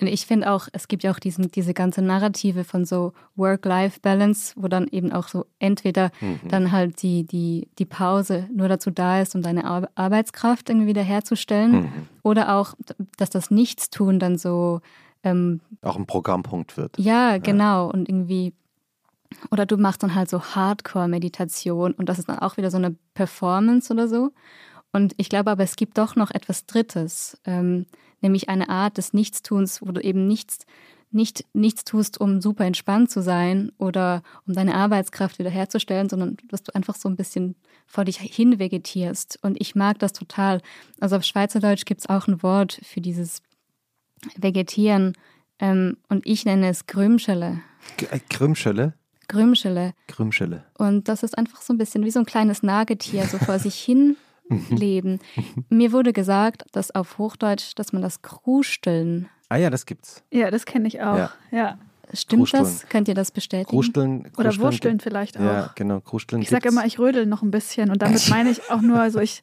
[0.00, 4.54] Und ich finde auch, es gibt ja auch diesen, diese ganze Narrative von so Work-Life-Balance,
[4.56, 6.40] wo dann eben auch so entweder Mhm.
[6.48, 10.86] dann halt die, die, die Pause nur dazu da ist, um deine Ar Arbeitskraft irgendwie
[10.86, 11.72] wiederherzustellen.
[11.72, 11.92] Mhm.
[12.22, 12.74] Oder auch,
[13.16, 14.80] dass das Nichtstun dann so,
[15.24, 16.98] ähm, Auch ein Programmpunkt wird.
[16.98, 17.90] ja, genau.
[17.90, 18.52] Und irgendwie,
[19.50, 22.94] oder du machst dann halt so Hardcore-Meditation und das ist dann auch wieder so eine
[23.14, 24.30] Performance oder so.
[24.92, 27.86] Und ich glaube aber, es gibt doch noch etwas Drittes, ähm,
[28.20, 30.66] nämlich eine Art des Nichtstuns, wo du eben nichts,
[31.10, 36.62] nicht nichts tust, um super entspannt zu sein oder um deine Arbeitskraft wiederherzustellen, sondern dass
[36.62, 37.56] du einfach so ein bisschen
[37.86, 39.38] vor dich hin vegetierst.
[39.42, 40.60] Und ich mag das total.
[41.00, 43.42] Also auf Schweizerdeutsch gibt es auch ein Wort für dieses
[44.36, 45.14] Vegetieren
[45.58, 47.60] ähm, und ich nenne es Grümschele.
[47.96, 48.94] G- äh, Krümschelle?
[49.28, 49.94] Grümschele.
[50.08, 50.64] Krümschelle.
[50.76, 53.76] Und das ist einfach so ein bisschen wie so ein kleines Nagetier, so vor sich
[53.76, 54.16] hin
[54.70, 55.20] leben.
[55.70, 59.28] Mir wurde gesagt, dass auf Hochdeutsch, dass man das Krusteln.
[59.48, 60.22] Ah ja, das gibt's.
[60.30, 61.16] Ja, das kenne ich auch.
[61.16, 61.30] Ja.
[61.50, 61.78] Ja.
[62.12, 62.64] Stimmt Krusteln.
[62.64, 62.88] das?
[62.90, 63.70] Könnt ihr das bestätigen?
[63.70, 64.20] Krusteln.
[64.36, 65.42] Oder Krusteln Wursteln gibt- vielleicht auch.
[65.44, 66.00] Ja, genau.
[66.00, 69.00] Krusteln Ich sage immer, ich rödel noch ein bisschen und damit meine ich auch nur,
[69.00, 69.42] also ich,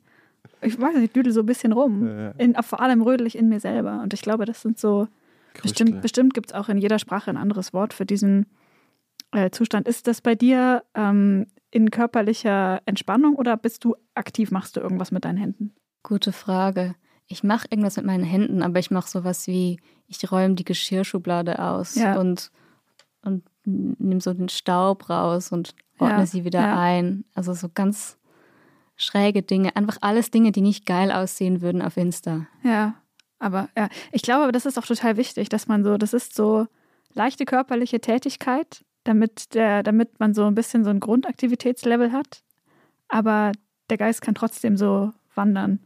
[0.61, 2.05] ich weiß nicht, ich düdel so ein bisschen rum.
[2.07, 2.31] Ja.
[2.31, 4.01] In, vor allem rödel ich in mir selber.
[4.01, 5.07] Und ich glaube, das sind so,
[5.53, 5.61] Krusteln.
[5.61, 8.45] bestimmt, bestimmt gibt es auch in jeder Sprache ein anderes Wort für diesen
[9.31, 9.87] äh, Zustand.
[9.87, 15.11] Ist das bei dir ähm, in körperlicher Entspannung oder bist du aktiv, machst du irgendwas
[15.11, 15.73] mit deinen Händen?
[16.03, 16.95] Gute Frage.
[17.27, 21.59] Ich mache irgendwas mit meinen Händen, aber ich mache sowas wie, ich räume die Geschirrschublade
[21.59, 22.19] aus Ja.
[22.19, 22.51] und,
[23.21, 26.79] und nehme so den Staub raus und ordne Ja, sie wieder ja.
[26.79, 27.25] ein.
[27.35, 28.17] Also so ganz
[28.99, 29.75] schräge Dinge.
[29.75, 32.45] Einfach alles Dinge, die nicht geil aussehen würden auf Insta.
[32.63, 32.93] Ja,
[33.39, 36.35] aber ja, ich glaube, aber das ist auch total wichtig, dass man so, das ist
[36.35, 36.67] so
[37.13, 42.43] leichte körperliche Tätigkeit, damit der, damit man so ein bisschen so ein Grundaktivitätslevel hat.
[43.07, 43.53] Aber
[43.89, 45.79] der Geist kann trotzdem so wandern.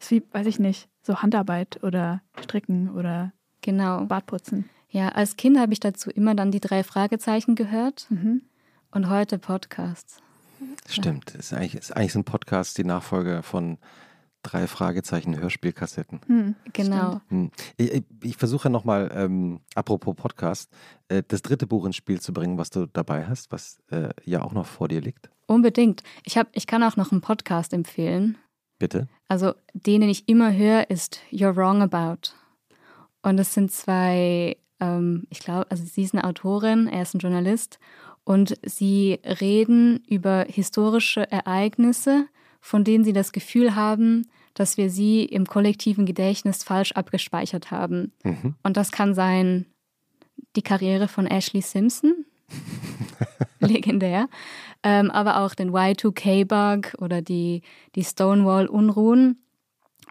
[0.00, 4.04] Ist wie, weiß ich nicht, so Handarbeit oder Stricken oder Genau.
[4.06, 4.68] Bartputzen.
[4.90, 8.42] Ja, als Kind habe ich dazu immer dann die drei Fragezeichen gehört Mhm.
[8.90, 10.20] und heute Podcasts.
[10.88, 11.34] Stimmt.
[11.34, 13.78] Ist eigentlich, ist eigentlich so ein Podcast die Nachfolge von
[14.42, 16.20] drei Fragezeichen Hörspielkassetten.
[16.26, 17.20] Hm, Genau.
[17.28, 17.50] Hm.
[17.76, 20.70] Ich, ich, ich versuche nochmal, ähm, apropos Podcast,
[21.08, 24.42] äh, das dritte Buch ins Spiel zu bringen, was du dabei hast, was äh, ja
[24.42, 25.30] auch noch vor dir liegt.
[25.46, 26.02] Unbedingt.
[26.24, 28.38] Ich, hab, ich kann auch noch einen Podcast empfehlen.
[28.78, 29.08] Bitte.
[29.28, 32.32] Also den, den ich immer höre, ist You're Wrong About.
[33.22, 37.20] Und es sind zwei, ähm, ich glaube, also sie ist eine Autorin, er ist ein
[37.20, 37.78] Journalist
[38.24, 42.26] und sie reden über historische Ereignisse,
[42.60, 48.12] von denen sie das Gefühl haben, dass wir sie im kollektiven Gedächtnis falsch abgespeichert haben.
[48.22, 48.54] Mhm.
[48.62, 49.66] Und das kann sein
[50.56, 52.24] die Karriere von Ashley Simpson,
[53.60, 54.28] legendär,
[54.82, 57.62] ähm, aber auch den Y2K-Bug oder die,
[57.94, 59.40] die Stonewall-Unruhen.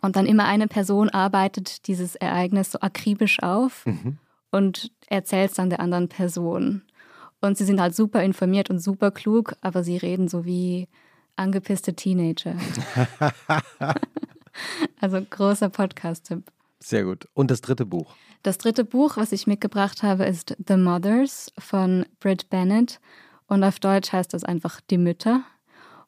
[0.02, 4.18] Und dann immer eine Person arbeitet dieses Ereignis so akribisch auf Mhm.
[4.52, 6.82] und erzählt es dann der anderen Person.
[7.44, 10.88] Und sie sind halt super informiert und super klug, aber sie reden so wie
[11.36, 12.56] angepisste Teenager.
[15.02, 16.50] also großer Podcast-Tipp.
[16.80, 17.28] Sehr gut.
[17.34, 18.16] Und das dritte Buch.
[18.44, 23.02] Das dritte Buch, was ich mitgebracht habe, ist The Mothers von Britt Bennett.
[23.48, 25.44] Und auf Deutsch heißt das einfach Die Mütter.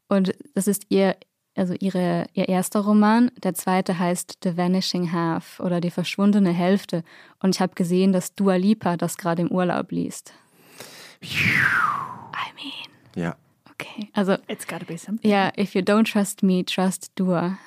[0.07, 1.17] Und das ist ihr,
[1.53, 3.29] also ihre, ihr erster Roman.
[3.43, 7.03] Der zweite heißt The Vanishing Half oder Die verschwundene Hälfte.
[7.41, 10.31] Und ich habe gesehen, dass Dua Lipa das gerade im Urlaub liest.
[11.21, 13.35] I mean, Ja.
[13.71, 14.09] okay.
[14.13, 15.29] Also It's gotta be something.
[15.29, 17.57] ja, if you don't trust me, trust Dua.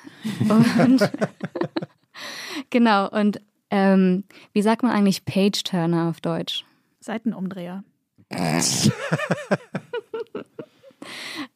[0.49, 0.99] Und
[2.69, 3.41] genau, und
[3.71, 4.23] ähm,
[4.53, 6.65] wie sagt man eigentlich Page-Turner auf Deutsch?
[6.99, 7.83] Seitenumdreher.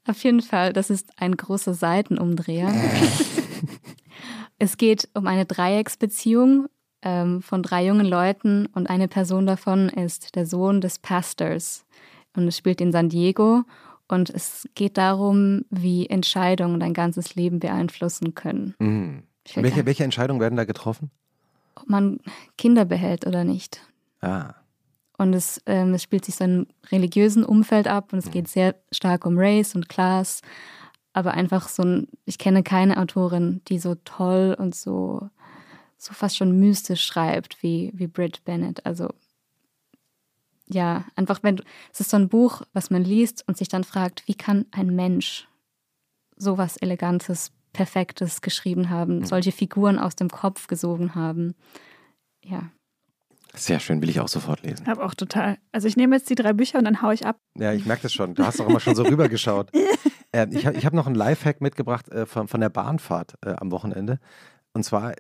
[0.08, 2.74] Auf jeden Fall, das ist ein großer Seitenumdreher.
[4.60, 6.68] es geht um eine Dreiecksbeziehung
[7.04, 11.86] ähm, von drei jungen Leuten und eine Person davon ist der Sohn des Pastors
[12.36, 13.64] und es spielt in San Diego
[14.08, 18.76] und es geht darum, wie Entscheidungen dein ganzes Leben beeinflussen können.
[18.80, 19.24] Mhm.
[19.56, 21.12] Welche, welche Entscheidungen werden da getroffen?
[21.76, 22.20] Ob man
[22.58, 23.82] Kinder behält oder nicht.
[24.22, 24.54] Ah.
[25.18, 28.76] Und es, ähm, es spielt sich so im religiösen Umfeld ab und es geht sehr
[28.92, 30.42] stark um Race und Class.
[31.14, 35.30] Aber einfach so ein, ich kenne keine Autorin, die so toll und so,
[36.04, 38.86] so fast schon mystisch schreibt wie, wie Britt Bennett.
[38.86, 39.10] Also
[40.68, 43.84] ja, einfach wenn du, es ist so ein Buch, was man liest und sich dann
[43.84, 45.48] fragt, wie kann ein Mensch
[46.36, 51.56] sowas Elegantes, Perfektes geschrieben haben, solche Figuren aus dem Kopf gesogen haben.
[52.44, 52.70] Ja.
[53.56, 54.88] Sehr schön, will ich auch sofort lesen.
[54.88, 55.58] Hab auch total.
[55.72, 57.38] Also ich nehme jetzt die drei Bücher und dann hau ich ab.
[57.58, 58.34] Ja, ich merke das schon.
[58.36, 59.72] Du hast doch immer schon so rübergeschaut.
[60.36, 63.52] Äh, ich habe ich hab noch einen Lifehack mitgebracht äh, von, von der Bahnfahrt äh,
[63.52, 64.20] am Wochenende.
[64.74, 65.14] Und zwar,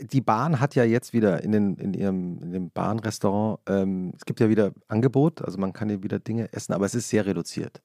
[0.00, 4.24] die Bahn hat ja jetzt wieder in, den, in ihrem in dem Bahnrestaurant, ähm, es
[4.24, 7.24] gibt ja wieder Angebot, also man kann hier wieder Dinge essen, aber es ist sehr
[7.24, 7.80] reduziert.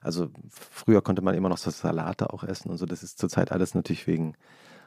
[0.00, 2.86] Also früher konnte man immer noch so Salate auch essen und so.
[2.86, 4.34] Das ist zurzeit alles natürlich wegen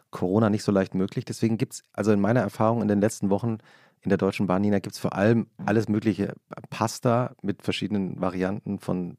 [0.10, 1.26] Corona nicht so leicht möglich.
[1.26, 3.60] Deswegen gibt es, also in meiner Erfahrung in den letzten Wochen
[4.02, 6.36] in der Deutschen Bahn, Nina, gibt es vor allem alles mögliche
[6.70, 9.18] Pasta mit verschiedenen Varianten von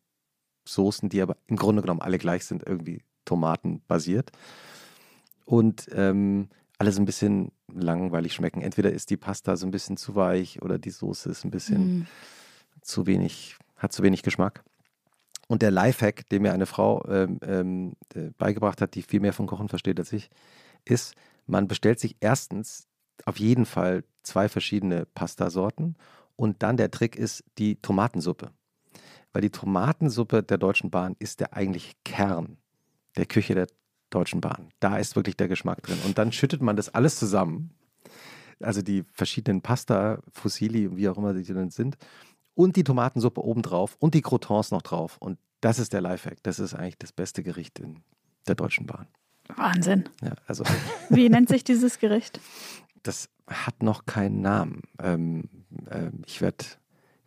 [0.67, 4.33] Soßen, die aber im Grunde genommen alle gleich sind, irgendwie tomatenbasiert.
[5.49, 8.61] Und ähm, alles ein bisschen langweilig schmecken.
[8.61, 12.01] Entweder ist die Pasta so ein bisschen zu weich oder die Soße ist ein bisschen
[12.01, 12.07] mm.
[12.83, 14.63] zu wenig, hat zu wenig Geschmack.
[15.47, 17.93] Und der Lifehack, den mir eine Frau ähm, ähm,
[18.37, 20.29] beigebracht hat, die viel mehr von Kochen versteht als ich,
[20.85, 21.15] ist,
[21.47, 22.87] man bestellt sich erstens
[23.25, 25.97] auf jeden Fall zwei verschiedene Pastasorten
[26.37, 28.51] und dann der Trick ist die Tomatensuppe.
[29.33, 32.59] Weil die Tomatensuppe der Deutschen Bahn ist der eigentliche Kern
[33.17, 33.69] der Küche der
[34.11, 34.69] Deutschen Bahn.
[34.81, 35.99] Da ist wirklich der Geschmack drin.
[36.05, 37.71] Und dann schüttet man das alles zusammen.
[38.61, 41.97] Also die verschiedenen Pasta, Fusilli, wie auch immer sie dann sind
[42.55, 45.17] und die Tomatensuppe obendrauf und die Croutons noch drauf.
[45.21, 46.43] Und das ist der Lifehack.
[46.43, 48.03] Das ist eigentlich das beste Gericht in
[48.49, 49.07] der Deutschen Bahn.
[49.55, 50.09] Wahnsinn.
[50.23, 50.65] Ja, also.
[51.09, 52.41] Wie nennt sich dieses Gericht?
[53.05, 54.83] Das hat noch keinen Namen.
[55.01, 55.49] Ähm,
[55.87, 56.65] äh, ich werde.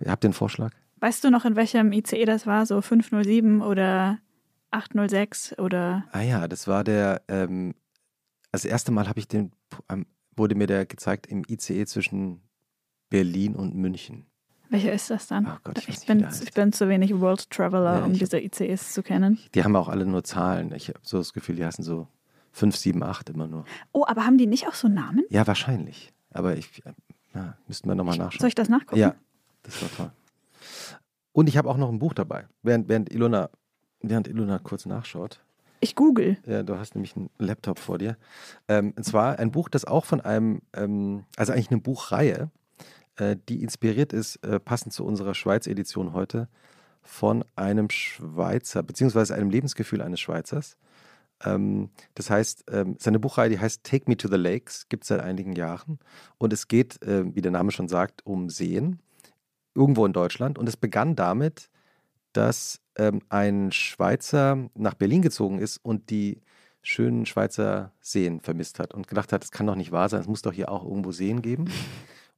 [0.03, 0.71] Ihr habt den Vorschlag?
[0.99, 2.65] Weißt du noch, in welchem ICE das war?
[2.65, 4.19] So 507 oder
[4.71, 6.05] 806 oder.
[6.11, 7.21] Ah ja, das war der.
[7.27, 7.75] Ähm,
[8.51, 9.51] also das erste Mal habe ich den,
[10.35, 12.41] wurde mir der gezeigt im ICE zwischen
[13.09, 14.25] Berlin und München.
[14.69, 15.47] Welcher ist das dann?
[15.47, 18.93] Oh Gott, ich, ich, bin, ich, bin, zu wenig World Traveler, ja, um diese ICEs
[18.93, 19.37] zu kennen.
[19.53, 20.73] Die haben auch alle nur Zahlen.
[20.73, 22.07] Ich habe so das Gefühl, die heißen so
[22.53, 23.65] 5, 7, 8 immer nur.
[23.91, 25.25] Oh, aber haben die nicht auch so Namen?
[25.29, 26.13] Ja, wahrscheinlich.
[26.31, 26.81] Aber ich,
[27.35, 28.39] ja, müssten wir nochmal nachschauen.
[28.39, 28.99] Soll ich das nachgucken?
[28.99, 29.15] Ja,
[29.63, 30.11] das war toll.
[31.33, 33.49] Und ich habe auch noch ein Buch dabei, während, während, Ilona,
[34.01, 35.41] während Ilona kurz nachschaut.
[35.79, 36.37] Ich google.
[36.45, 38.15] Ja, du hast nämlich einen Laptop vor dir.
[38.67, 42.51] Ähm, und zwar ein Buch, das auch von einem, ähm, also eigentlich eine Buchreihe,
[43.15, 46.47] äh, die inspiriert ist, äh, passend zu unserer Schweiz-Edition heute,
[47.01, 50.77] von einem Schweizer, beziehungsweise einem Lebensgefühl eines Schweizers.
[51.43, 55.07] Ähm, das heißt, ähm, seine Buchreihe, die heißt Take Me to the Lakes, gibt es
[55.07, 55.99] seit einigen Jahren.
[56.37, 58.99] Und es geht, äh, wie der Name schon sagt, um Seen,
[59.73, 60.59] irgendwo in Deutschland.
[60.59, 61.69] Und es begann damit,
[62.33, 66.41] dass ähm, ein Schweizer nach Berlin gezogen ist und die
[66.81, 70.27] schönen Schweizer Seen vermisst hat und gedacht hat, es kann doch nicht wahr sein, es
[70.27, 71.65] muss doch hier auch irgendwo Seen geben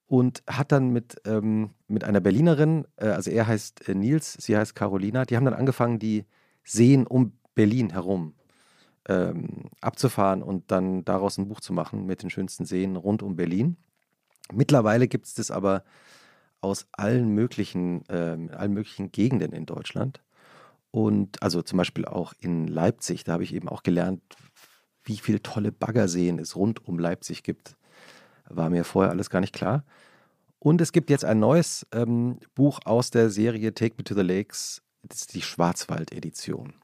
[0.08, 4.56] und hat dann mit, ähm, mit einer Berlinerin, äh, also er heißt äh, Nils, sie
[4.58, 6.26] heißt Carolina, die haben dann angefangen, die
[6.64, 8.34] Seen um Berlin herum
[9.08, 13.36] ähm, abzufahren und dann daraus ein Buch zu machen mit den schönsten Seen rund um
[13.36, 13.78] Berlin.
[14.52, 15.84] Mittlerweile gibt es das aber
[16.62, 20.22] aus allen möglichen, äh, allen möglichen Gegenden in Deutschland.
[20.94, 24.22] Und also zum Beispiel auch in Leipzig, da habe ich eben auch gelernt,
[25.04, 27.76] wie viele tolle Baggerseen es rund um Leipzig gibt.
[28.48, 29.84] War mir vorher alles gar nicht klar.
[30.60, 34.22] Und es gibt jetzt ein neues ähm, Buch aus der Serie Take Me to the
[34.22, 34.84] Lakes.
[35.02, 36.76] Das ist die Schwarzwald-Edition.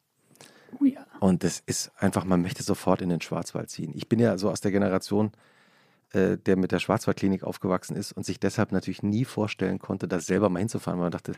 [0.79, 1.05] Oh ja.
[1.19, 3.91] Und das ist einfach, man möchte sofort in den Schwarzwald ziehen.
[3.93, 5.33] Ich bin ja so aus der Generation,
[6.13, 10.19] äh, der mit der Schwarzwaldklinik aufgewachsen ist und sich deshalb natürlich nie vorstellen konnte, da
[10.19, 10.99] selber mal hinzufahren.
[10.99, 11.33] Man dachte,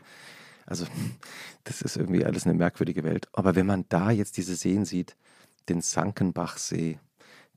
[0.66, 0.86] also
[1.64, 3.28] das ist irgendwie alles eine merkwürdige Welt.
[3.32, 5.16] Aber wenn man da jetzt diese Seen sieht,
[5.68, 6.98] den Sankenbachsee,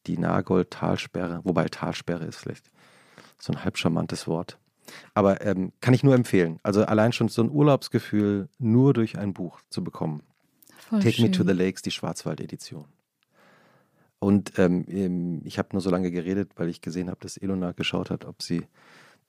[0.07, 2.69] die Nagold-Talsperre, wobei Talsperre ist vielleicht
[3.39, 4.57] so ein halb charmantes Wort.
[5.13, 6.59] Aber ähm, kann ich nur empfehlen.
[6.61, 10.21] Also allein schon so ein Urlaubsgefühl nur durch ein Buch zu bekommen.
[10.77, 11.25] Voll Take schön.
[11.25, 12.85] Me to the Lakes, die Schwarzwald-Edition.
[14.19, 18.09] Und ähm, ich habe nur so lange geredet, weil ich gesehen habe, dass Elona geschaut
[18.09, 18.65] hat, ob sie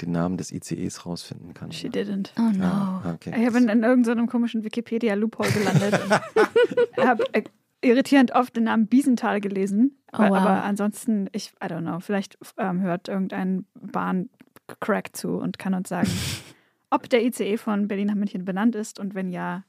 [0.01, 1.73] den Namen des ICEs rausfinden kann.
[1.73, 2.31] She didn't.
[2.39, 2.65] Oh no.
[2.65, 3.33] Ah, okay.
[3.37, 6.01] Ich bin in irgendeinem komischen Wikipedia-Loophole gelandet.
[6.99, 7.43] habe äh,
[7.81, 9.99] irritierend oft den Namen Biesenthal gelesen.
[10.13, 10.37] Oh, wow.
[10.37, 15.89] Aber ansonsten, ich, I don't know, vielleicht ähm, hört irgendein Bahncrack zu und kann uns
[15.89, 16.11] sagen,
[16.91, 19.65] ob der ICE von Berlin nach München benannt ist und wenn ja.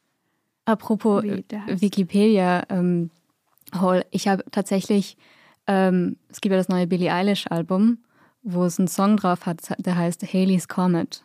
[0.65, 3.09] Apropos Wikipedia, ähm,
[4.11, 5.17] ich habe tatsächlich,
[5.65, 7.99] ähm, es gibt ja das neue Billie Eilish-Album,
[8.43, 11.23] wo es einen Song drauf hat, der heißt Haley's Comet.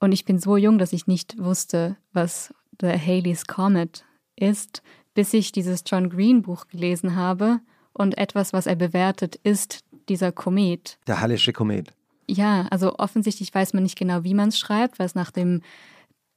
[0.00, 4.04] Und ich bin so jung, dass ich nicht wusste, was der Haley's Comet
[4.36, 4.82] ist
[5.18, 7.58] bis ich dieses John Green Buch gelesen habe
[7.92, 10.96] und etwas, was er bewertet, ist dieser Komet.
[11.08, 11.92] Der Hallische Komet.
[12.28, 15.62] Ja, also offensichtlich weiß man nicht genau, wie man es schreibt, weil es nach dem,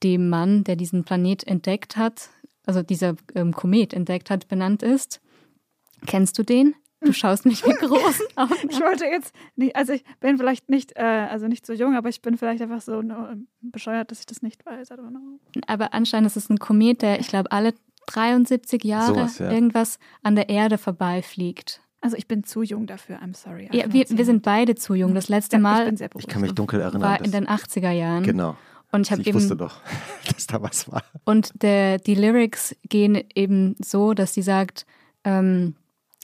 [0.02, 2.30] dem Mann, der diesen Planet entdeckt hat,
[2.66, 5.20] also dieser ähm, Komet entdeckt hat, benannt ist.
[6.04, 6.74] Kennst du den?
[7.04, 8.54] Du schaust mich mit großen Augen.
[8.70, 12.08] ich wollte jetzt nicht, also ich bin vielleicht nicht, äh, also nicht so jung, aber
[12.08, 13.28] ich bin vielleicht einfach so no,
[13.60, 14.88] bescheuert, dass ich das nicht weiß.
[15.66, 17.74] Aber anscheinend ist es ein Komet, der, ich glaube, alle
[18.06, 19.50] 73 Jahre Sowas, ja.
[19.50, 21.80] irgendwas an der Erde vorbeifliegt.
[22.00, 23.68] Also ich bin zu jung dafür, I'm sorry.
[23.72, 25.14] Ja, wir, wir sind beide zu jung.
[25.14, 26.28] Das letzte Ja, ich Mal bin sehr Ich bewusst.
[26.28, 27.02] kann mich dunkel erinnern.
[27.02, 28.24] war in den 80er Jahren.
[28.24, 28.56] genau.
[28.90, 29.80] Und ich habe Ich wusste doch,
[30.34, 31.02] dass da was war.
[31.24, 34.84] und der, die Lyrics gehen eben so, dass sie sagt,
[35.24, 35.76] ähm,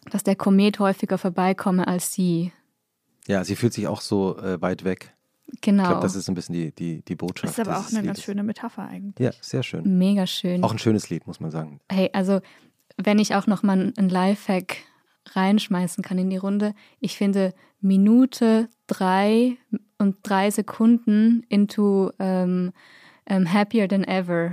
[0.08, 2.52] dass der Komet häufiger vorbeikomme als sie.
[3.26, 5.14] Ja, sie fühlt sich auch so äh, weit weg.
[5.60, 5.82] Genau.
[5.82, 7.58] Ich glaube, das ist ein bisschen die, die, die Botschaft.
[7.58, 8.24] Das ist aber auch eine ganz Liedes.
[8.24, 9.18] schöne Metapher eigentlich.
[9.18, 9.98] Ja, sehr schön.
[9.98, 10.62] Mega schön.
[10.62, 11.80] Auch ein schönes Lied, muss man sagen.
[11.90, 12.40] Hey, also
[12.96, 14.76] wenn ich auch noch mal ein Lifehack
[15.32, 19.56] reinschmeißen kann in die Runde, ich finde Minute drei
[19.98, 22.72] und drei Sekunden into ähm,
[23.26, 24.52] ähm, Happier Than Ever.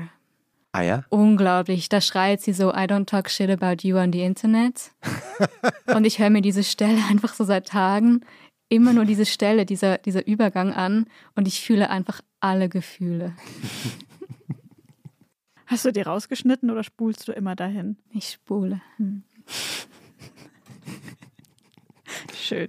[0.76, 1.06] Ah ja?
[1.08, 1.88] Unglaublich.
[1.88, 4.92] Da schreit sie so, I don't talk shit about you on the Internet.
[5.96, 8.26] und ich höre mir diese Stelle einfach so seit Tagen,
[8.68, 13.34] immer nur diese Stelle, dieser, dieser Übergang an und ich fühle einfach alle Gefühle.
[15.66, 17.96] Hast du die rausgeschnitten oder spulst du immer dahin?
[18.12, 18.82] Ich spule.
[22.36, 22.68] Schön.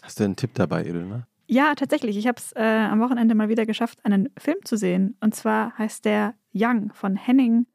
[0.00, 1.26] Hast du einen Tipp dabei, Ilona?
[1.46, 2.16] Ja, tatsächlich.
[2.16, 5.18] Ich habe es äh, am Wochenende mal wieder geschafft, einen Film zu sehen.
[5.20, 7.66] Und zwar heißt der Young von Henning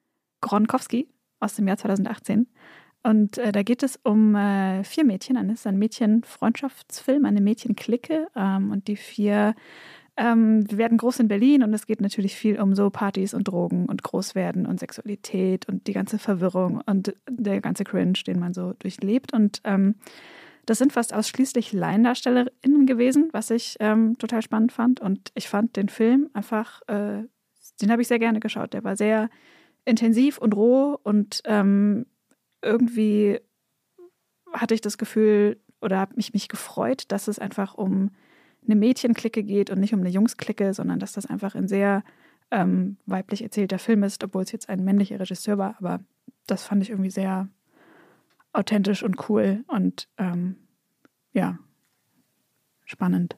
[0.41, 1.07] Gronkowski
[1.39, 2.47] aus dem Jahr 2018.
[3.03, 5.37] Und äh, da geht es um äh, vier Mädchen.
[5.37, 8.27] Es ist ein Mädchen-Freundschaftsfilm, eine Mädchenklicke.
[8.35, 9.55] Ähm, und die vier
[10.17, 11.63] ähm, werden groß in Berlin.
[11.63, 15.87] Und es geht natürlich viel um so Partys und Drogen und Großwerden und Sexualität und
[15.87, 19.33] die ganze Verwirrung und der ganze Cringe, den man so durchlebt.
[19.33, 19.95] Und ähm,
[20.65, 24.99] das sind fast ausschließlich LaiendarstellerInnen gewesen, was ich ähm, total spannend fand.
[24.99, 27.23] Und ich fand den Film einfach, äh,
[27.81, 28.73] den habe ich sehr gerne geschaut.
[28.73, 29.29] Der war sehr
[29.85, 32.05] intensiv und roh und ähm,
[32.61, 33.39] irgendwie
[34.51, 38.11] hatte ich das Gefühl oder habe mich, mich gefreut, dass es einfach um
[38.65, 42.03] eine Mädchenklicke geht und nicht um eine Jungsklicke, sondern dass das einfach ein sehr
[42.51, 45.75] ähm, weiblich erzählter Film ist, obwohl es jetzt ein männlicher Regisseur war.
[45.79, 45.99] Aber
[46.47, 47.47] das fand ich irgendwie sehr
[48.51, 50.57] authentisch und cool und ähm,
[51.33, 51.59] ja,
[52.85, 53.37] spannend.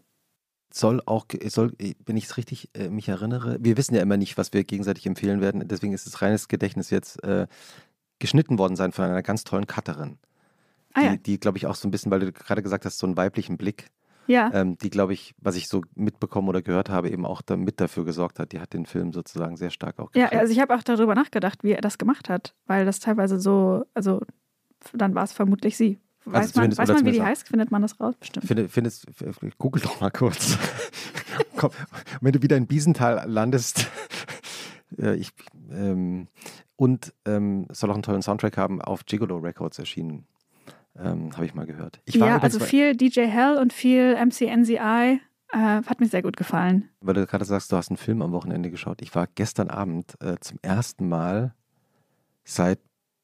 [0.73, 1.73] Soll auch, soll,
[2.05, 5.05] wenn ich es richtig äh, mich erinnere, wir wissen ja immer nicht, was wir gegenseitig
[5.05, 7.47] empfehlen werden, deswegen ist es reines Gedächtnis jetzt äh,
[8.19, 10.17] geschnitten worden sein von einer ganz tollen Cutterin.
[10.93, 12.99] Ah die, ja, die glaube ich, auch so ein bisschen, weil du gerade gesagt hast,
[12.99, 13.87] so einen weiblichen Blick,
[14.27, 14.49] ja.
[14.53, 17.81] ähm, die, glaube ich, was ich so mitbekommen oder gehört habe, eben auch da mit
[17.81, 18.51] dafür gesorgt hat.
[18.51, 20.41] Die hat den Film sozusagen sehr stark auch Ja, geprägt.
[20.41, 23.85] also ich habe auch darüber nachgedacht, wie er das gemacht hat, weil das teilweise so,
[23.93, 24.21] also
[24.93, 25.99] dann war es vermutlich sie.
[26.25, 27.47] Weiß man, zumindest- weiß man wie die heißt?
[27.47, 28.15] Findet man das raus?
[28.19, 28.45] Bestimmt.
[28.45, 29.07] Finde, findest,
[29.57, 30.57] google doch mal kurz.
[31.55, 31.71] Komm,
[32.21, 33.87] wenn du wieder in Biesenthal landest.
[34.97, 35.31] äh, ich,
[35.71, 36.27] ähm,
[36.75, 40.25] und ähm, soll auch einen tollen Soundtrack haben, auf Gigolo Records erschienen.
[40.97, 42.01] Ähm, Habe ich mal gehört.
[42.05, 45.21] Ich war ja, also viel DJ Hell und viel MCNCI.
[45.53, 46.89] Äh, hat mir sehr gut gefallen.
[47.01, 49.01] weil du gerade sagst, du hast einen Film am Wochenende geschaut.
[49.01, 51.53] Ich war gestern Abend äh, zum ersten Mal
[52.43, 52.79] seit,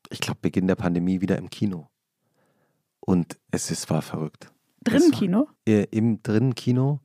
[0.10, 1.90] ich glaube, Beginn der Pandemie wieder im Kino.
[3.08, 4.52] Und es ist, war verrückt.
[4.84, 5.48] Drinnen war- Kino?
[5.66, 7.00] äh, im drinnen Kino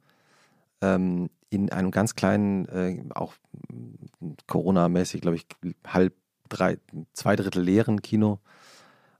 [0.80, 3.34] ähm, in einem ganz kleinen, äh, auch
[4.48, 5.46] Corona-mäßig, glaube ich,
[5.86, 6.14] halb,
[6.48, 6.78] drei,
[7.12, 8.40] zwei Drittel leeren Kino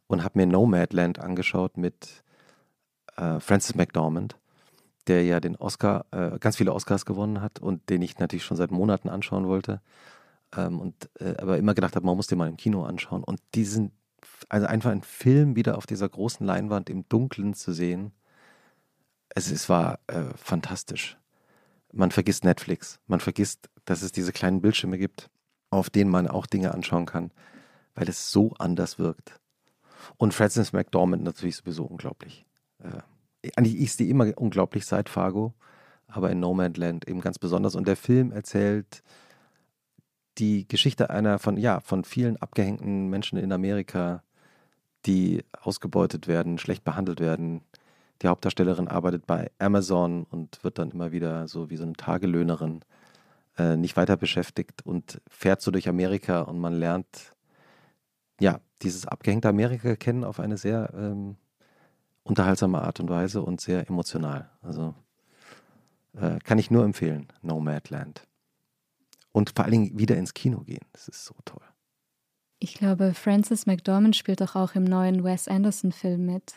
[0.09, 2.25] und habe mir Nomadland angeschaut mit
[3.17, 4.37] äh, Francis McDormand,
[5.07, 8.57] der ja den Oscar, äh, ganz viele Oscars gewonnen hat und den ich natürlich schon
[8.57, 9.81] seit Monaten anschauen wollte.
[10.57, 13.23] Ähm, und äh, aber immer gedacht habe, man muss den mal im Kino anschauen.
[13.23, 13.93] Und diesen,
[14.49, 18.13] also einfach einen Film wieder auf dieser großen Leinwand im Dunkeln zu sehen,
[19.35, 21.19] es, es war äh, fantastisch.
[21.93, 23.01] Man vergisst Netflix.
[23.07, 25.31] Man vergisst, dass es diese kleinen Bildschirme gibt,
[25.71, 27.31] auf denen man auch Dinge anschauen kann,
[27.95, 29.41] weil es so anders wirkt.
[30.17, 32.47] Und Francis McDormand natürlich sowieso unglaublich.
[32.79, 35.55] Äh, eigentlich ist die immer unglaublich seit Fargo,
[36.07, 37.75] aber in Nomadland eben ganz besonders.
[37.75, 39.03] Und der Film erzählt
[40.39, 44.23] die Geschichte einer von, ja, von vielen abgehängten Menschen in Amerika,
[45.07, 47.63] die ausgebeutet werden, schlecht behandelt werden,
[48.23, 52.81] die Hauptdarstellerin arbeitet bei Amazon und wird dann immer wieder so wie so eine Tagelöhnerin
[53.59, 57.35] äh, nicht weiter beschäftigt und fährt so durch Amerika und man lernt
[58.41, 61.37] ja dieses abgehängte Amerika kennen auf eine sehr ähm,
[62.23, 64.49] unterhaltsame Art und Weise und sehr emotional.
[64.63, 64.95] Also
[66.15, 68.27] äh, kann ich nur empfehlen, Nomadland.
[69.33, 70.85] Und vor allen Dingen wieder ins Kino gehen.
[70.93, 71.63] Das ist so toll.
[72.59, 76.55] Ich glaube, Frances McDormand spielt doch auch im neuen Wes Anderson-Film mit.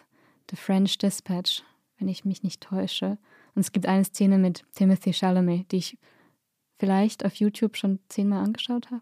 [0.52, 1.64] The French Dispatch,
[1.98, 3.18] wenn ich mich nicht täusche.
[3.56, 5.98] Und es gibt eine Szene mit Timothy Chalamet, die ich
[6.78, 9.02] vielleicht auf YouTube schon zehnmal angeschaut habe.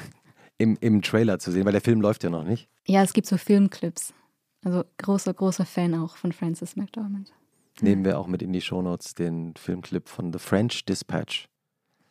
[0.58, 2.68] Im, Im Trailer zu sehen, weil der Film läuft ja noch nicht.
[2.86, 4.14] Ja, es gibt so Filmclips.
[4.64, 7.32] Also großer, großer Fan auch von Frances McDormand.
[7.82, 11.49] Nehmen wir auch mit in die Shownotes den Filmclip von The French Dispatch.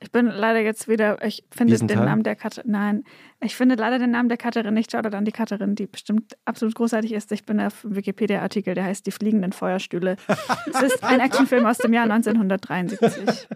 [0.01, 1.99] Ich bin leider jetzt wieder, ich finde den?
[1.99, 3.03] Namen der Cutterin, nein,
[3.41, 4.91] ich finde leider den Namen der Cutterin nicht.
[4.91, 7.31] Schaut an die Cutterin, die bestimmt absolut großartig ist.
[7.33, 10.15] Ich bin auf Wikipedia-Artikel, der heißt Die fliegenden Feuerstühle.
[10.73, 13.47] es ist ein Actionfilm aus dem Jahr 1973.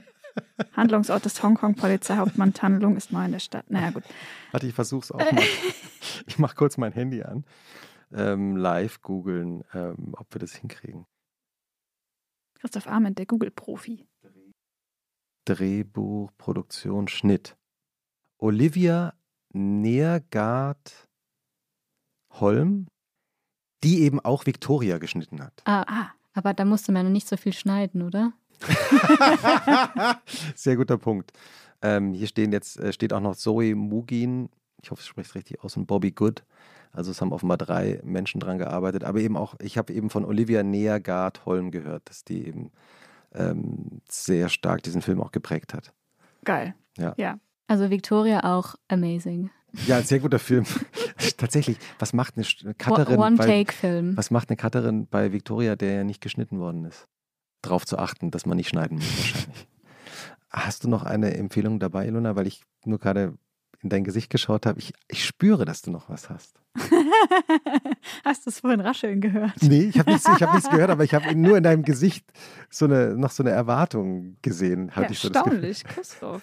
[0.74, 3.70] Handlungsort des Hongkong-Polizeihauptmann Tan Lung ist neu in der Stadt.
[3.70, 4.04] Naja, gut.
[4.52, 5.44] Warte, ich versuch's auch mal.
[6.28, 7.44] Ich mach kurz mein Handy an.
[8.14, 11.08] Ähm, live googeln, ähm, ob wir das hinkriegen.
[12.56, 14.06] Christoph Arment, der Google-Profi.
[15.46, 17.56] Drehbuch, Produktion, Schnitt.
[18.38, 19.14] Olivia
[19.54, 21.08] Neergard
[22.32, 22.88] Holm,
[23.84, 25.62] die eben auch Victoria geschnitten hat.
[25.66, 28.34] Ah, Ah, aber da musste man ja nicht so viel schneiden, oder?
[30.56, 31.32] Sehr guter Punkt.
[31.82, 34.50] Ähm, hier stehen jetzt, äh, steht auch noch Zoe Mugin,
[34.82, 36.44] ich hoffe, ich spreche es richtig aus, und Bobby Good.
[36.92, 39.04] Also es haben offenbar drei Menschen dran gearbeitet.
[39.04, 42.72] Aber eben auch, ich habe eben von Olivia Neergard Holm gehört, dass die eben
[43.34, 45.94] ähm, sehr stark diesen Film auch geprägt hat.
[46.44, 46.76] geil.
[46.98, 47.14] Ja.
[47.18, 47.40] Ja.
[47.68, 49.50] Also Victoria auch amazing.
[49.88, 50.66] Ja, ein sehr guter Film.
[51.38, 54.16] Tatsächlich, was macht eine Cutterin bei, One-Take-Film.
[54.16, 57.08] was macht eine Cutterin bei Victoria, der ja nicht geschnitten worden ist?
[57.62, 59.68] Darauf zu achten, dass man nicht schneiden muss wahrscheinlich.
[60.50, 62.36] Hast du noch eine Empfehlung dabei, Ilona?
[62.36, 63.36] Weil ich nur gerade
[63.82, 64.80] in dein Gesicht geschaut habe.
[64.80, 66.60] Ich, ich spüre, dass du noch was hast.
[68.26, 69.52] Hast du es vorhin rascheln gehört?
[69.62, 72.26] Nee, ich habe nichts, ich hab nichts gehört, aber ich habe nur in deinem Gesicht
[72.70, 74.92] so eine, noch so eine Erwartung gesehen.
[74.92, 76.42] Hatte Ja, ich so erstaunlich, Christoph.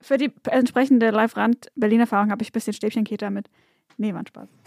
[0.00, 3.48] Für die entsprechende Live-Rand-Berlin-Erfahrung habe ich ein bisschen Stäbchenketa mit.
[3.96, 4.48] Nee, war ein Spaß.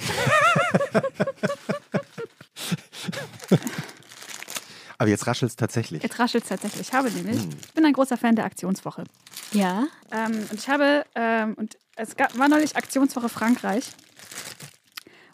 [4.97, 6.03] Aber jetzt raschelt es tatsächlich.
[6.03, 6.81] Jetzt raschelt es tatsächlich.
[6.87, 7.49] Ich habe nämlich, Hm.
[7.61, 9.03] ich bin ein großer Fan der Aktionswoche.
[9.51, 9.85] Ja.
[10.11, 13.91] Ähm, und ich habe, ähm, und es gab, war neulich Aktionswoche Frankreich.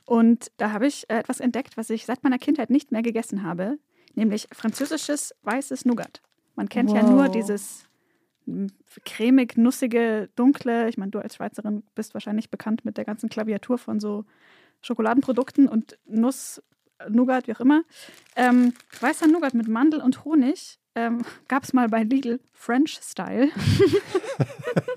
[0.09, 3.43] Und da habe ich äh, etwas entdeckt, was ich seit meiner Kindheit nicht mehr gegessen
[3.43, 3.77] habe,
[4.15, 6.23] nämlich französisches weißes Nougat.
[6.55, 7.11] Man kennt ja Wow.
[7.11, 7.85] nur dieses
[8.47, 8.65] mm,
[9.05, 10.89] cremig, nussige, dunkle.
[10.89, 14.25] Ich meine, du als Schweizerin bist wahrscheinlich bekannt mit der ganzen Klaviatur von so
[14.81, 16.59] Schokoladenprodukten und Nuss,
[17.07, 17.83] Nougat, wie auch immer.
[18.35, 23.49] Ähm, weißer Nougat mit Mandel und Honig ähm, gab es mal bei Lidl French Style.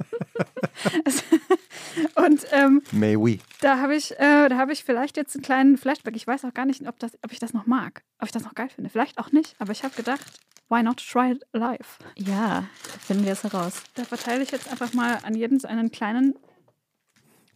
[2.14, 3.38] Und ähm, May we.
[3.60, 6.16] da habe ich, äh, da habe ich vielleicht jetzt einen kleinen Flashback.
[6.16, 8.44] Ich weiß auch gar nicht, ob, das, ob ich das noch mag, ob ich das
[8.44, 8.90] noch geil finde.
[8.90, 11.98] Vielleicht auch nicht, aber ich habe gedacht, why not try it live?
[12.16, 12.64] Ja,
[13.06, 13.82] finden wir es heraus.
[13.94, 16.34] Da verteile ich jetzt einfach mal an jeden so einen kleinen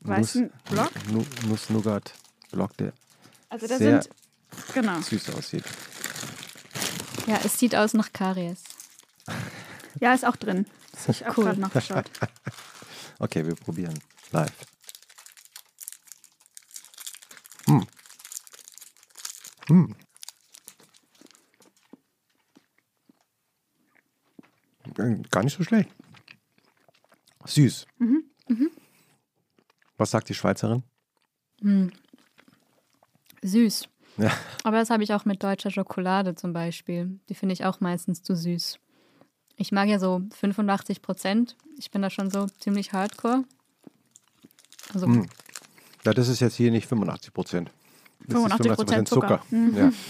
[0.00, 0.90] weißen Block.
[1.10, 2.12] Nu Nuss-Nougat.
[2.52, 2.92] Block, der
[3.48, 4.14] Also da sehr sind,
[4.74, 5.00] genau.
[5.00, 5.64] süß aussieht.
[7.26, 8.62] Ja, es sieht aus nach Karies.
[9.98, 10.66] Ja, ist auch drin.
[11.08, 11.44] Ich habe Cool.
[11.44, 12.06] gerade nachgeschaut.
[13.18, 13.98] Okay, wir probieren.
[14.30, 14.52] Live.
[17.66, 17.86] Hm.
[19.68, 19.94] Hm.
[24.98, 25.90] Äh, Gar nicht so schlecht.
[27.44, 27.86] Süß.
[29.98, 30.82] Was sagt die Schweizerin?
[31.60, 31.90] Hm.
[33.42, 33.88] Süß.
[34.18, 34.32] Ja.
[34.64, 37.20] Aber das habe ich auch mit deutscher Schokolade zum Beispiel.
[37.28, 38.78] Die finde ich auch meistens zu süß.
[39.56, 41.56] Ich mag ja so 85 Prozent.
[41.78, 43.44] Ich bin da schon so ziemlich hardcore.
[44.94, 45.26] Also, Hm.
[46.04, 47.72] Ja, das ist jetzt hier nicht 85 Prozent.
[48.28, 49.42] 85% Zucker.
[49.50, 49.76] Mhm.
[49.76, 49.92] Ja.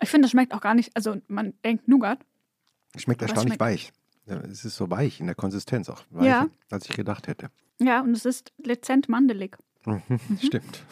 [0.00, 2.20] Ich finde, das schmeckt auch gar nicht, also man denkt Nougat.
[2.96, 3.92] Schmeckt erstaunlich schmeckt- weich.
[4.26, 6.04] Ja, es ist so weich in der Konsistenz auch.
[6.10, 6.46] Weicher, Ja.
[6.70, 7.50] als ich gedacht hätte.
[7.80, 9.56] Ja, und es ist dezent mandelig.
[9.86, 10.02] Mhm.
[10.40, 10.84] Stimmt.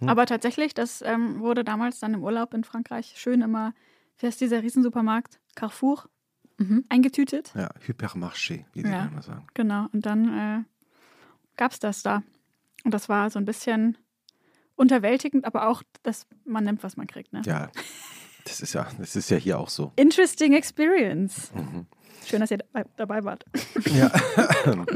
[0.00, 0.08] Hm.
[0.10, 3.72] Aber tatsächlich, das ähm, wurde damals dann im Urlaub in Frankreich schön immer,
[4.18, 5.40] wie heißt dieser Riesensupermarkt?
[5.54, 6.10] Carrefour
[6.58, 6.84] mhm.
[6.88, 7.52] eingetütet.
[7.54, 9.06] Ja, Hypermarché, wie die Ja.
[9.06, 9.46] immer sagen.
[9.54, 9.86] Genau.
[9.92, 10.64] Und dann äh,
[11.56, 12.22] gab es das da.
[12.84, 13.96] Und das war so ein bisschen
[14.76, 17.32] unterwältigend, aber auch, dass man nimmt, was man kriegt.
[17.32, 17.42] Ne?
[17.44, 17.70] Ja,
[18.44, 19.92] das ist ja, das ist ja hier auch so.
[19.96, 21.52] Interesting experience.
[21.54, 21.86] Mhm.
[22.24, 22.58] Schön, dass ihr
[22.96, 23.44] dabei, wart.
[23.86, 24.12] Ja.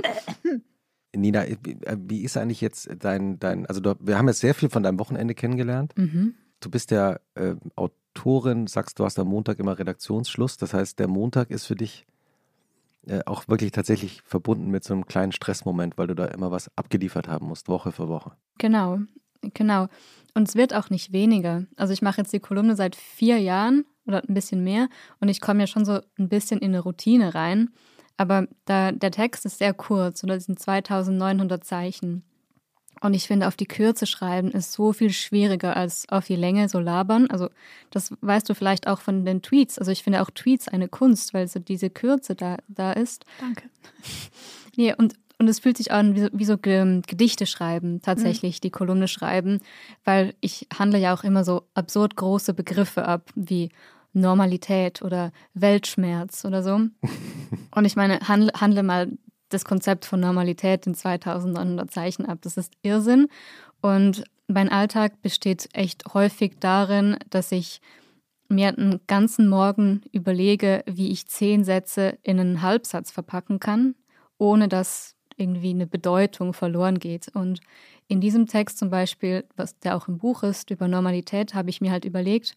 [1.14, 1.44] Nina,
[1.98, 4.98] wie- ist eigentlich jetzt dein, dein also du, wir haben jetzt sehr viel von deinem
[4.98, 5.92] Wochenende kennengelernt.
[5.96, 6.34] Mhm.
[6.60, 7.54] Du bist ja äh,
[8.14, 10.56] Autorin, sagst du hast am Montag immer Redaktionsschluss.
[10.56, 12.06] Das heißt, der Montag ist für dich
[13.06, 16.70] äh, auch wirklich tatsächlich verbunden mit so einem kleinen Stressmoment, weil du da immer was
[16.76, 18.32] abgeliefert haben musst, Woche für Woche.
[18.58, 19.00] Genau,
[19.54, 19.88] genau.
[20.34, 21.64] Und es wird auch nicht weniger.
[21.76, 24.88] Also ich mache jetzt die Kolumne seit vier Jahren oder ein bisschen mehr
[25.20, 27.70] und ich komme ja schon so ein bisschen in eine Routine rein.
[28.18, 32.24] Aber da, der Text ist sehr kurz oder sind 2900 Zeichen.
[33.02, 36.68] Und ich finde, auf die Kürze schreiben ist so viel schwieriger als auf die Länge
[36.68, 37.28] so labern.
[37.30, 37.48] Also
[37.90, 39.78] das weißt du vielleicht auch von den Tweets.
[39.78, 43.24] Also ich finde auch Tweets eine Kunst, weil so diese Kürze da, da ist.
[43.40, 43.64] Danke.
[44.74, 48.58] Nee, und, und es fühlt sich an wie so, wie so Ge- Gedichte schreiben, tatsächlich,
[48.62, 49.58] die Kolumne schreiben,
[50.02, 53.68] weil ich handle ja auch immer so absurd große Begriffe ab, wie
[54.14, 56.76] Normalität oder Weltschmerz oder so.
[57.74, 59.10] Und ich meine, handle, handle mal
[59.52, 62.38] das Konzept von Normalität in 2900 Zeichen ab.
[62.42, 63.28] Das ist Irrsinn.
[63.80, 67.80] Und mein Alltag besteht echt häufig darin, dass ich
[68.48, 73.94] mir einen ganzen Morgen überlege, wie ich zehn Sätze in einen Halbsatz verpacken kann,
[74.38, 77.28] ohne dass irgendwie eine Bedeutung verloren geht.
[77.34, 77.60] Und
[78.08, 81.80] in diesem Text zum Beispiel, was der auch im Buch ist, über Normalität, habe ich
[81.80, 82.56] mir halt überlegt,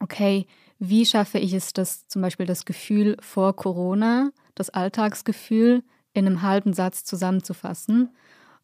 [0.00, 0.46] okay,
[0.80, 6.42] wie schaffe ich es, dass zum Beispiel das Gefühl vor Corona, das Alltagsgefühl in einem
[6.42, 8.08] halben Satz zusammenzufassen.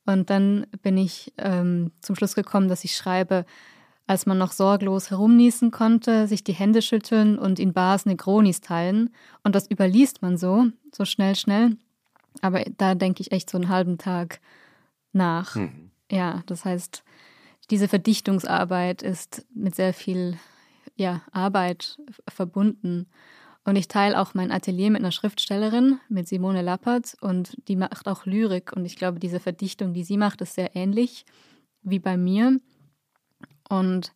[0.07, 3.45] Und dann bin ich ähm, zum Schluss gekommen, dass ich schreibe,
[4.07, 9.11] als man noch sorglos herumniesen konnte, sich die Hände schütteln und in Bars Negronis teilen.
[9.45, 11.77] Und das überliest man so, so schnell, schnell.
[12.41, 14.41] Aber da denke ich echt so einen halben Tag
[15.13, 15.55] nach.
[15.57, 15.91] Mhm.
[16.11, 17.03] Ja, das heißt,
[17.71, 20.39] diese Verdichtungsarbeit ist mit sehr viel
[20.97, 23.07] ja, Arbeit verbunden.
[23.65, 28.07] Und ich teile auch mein Atelier mit einer Schriftstellerin, mit Simone Lappert, und die macht
[28.07, 28.73] auch Lyrik.
[28.73, 31.25] Und ich glaube, diese Verdichtung, die sie macht, ist sehr ähnlich
[31.83, 32.61] wie bei mir.
[33.69, 34.13] Und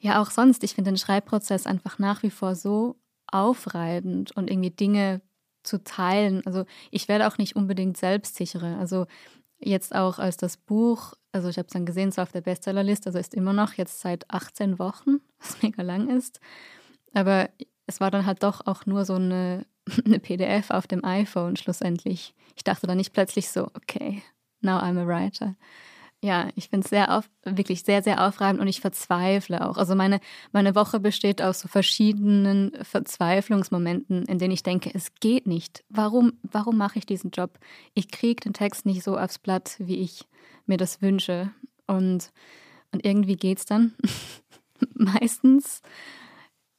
[0.00, 4.70] ja, auch sonst, ich finde den Schreibprozess einfach nach wie vor so aufreibend und irgendwie
[4.70, 5.20] Dinge
[5.62, 6.44] zu teilen.
[6.46, 8.78] Also ich werde auch nicht unbedingt selbstsicherer.
[8.78, 9.06] Also
[9.58, 13.08] jetzt auch als das Buch, also ich habe es dann gesehen, so auf der Bestsellerliste,
[13.08, 16.40] also ist immer noch jetzt seit 18 Wochen, was mega lang ist.
[17.12, 17.50] Aber
[17.86, 19.66] es war dann halt doch auch nur so eine,
[20.04, 22.34] eine PDF auf dem iPhone schlussendlich.
[22.56, 24.22] Ich dachte dann nicht plötzlich so, okay,
[24.60, 25.56] now I'm a writer.
[26.24, 29.76] Ja, ich finde es sehr auf, wirklich sehr, sehr aufreibend und ich verzweifle auch.
[29.76, 30.20] Also meine,
[30.52, 35.84] meine Woche besteht aus so verschiedenen Verzweiflungsmomenten, in denen ich denke, es geht nicht.
[35.90, 37.58] Warum, warum mache ich diesen Job?
[37.92, 40.24] Ich kriege den Text nicht so aufs Blatt, wie ich
[40.64, 41.52] mir das wünsche.
[41.86, 42.32] Und,
[42.90, 43.92] und irgendwie geht es dann.
[44.94, 45.82] Meistens.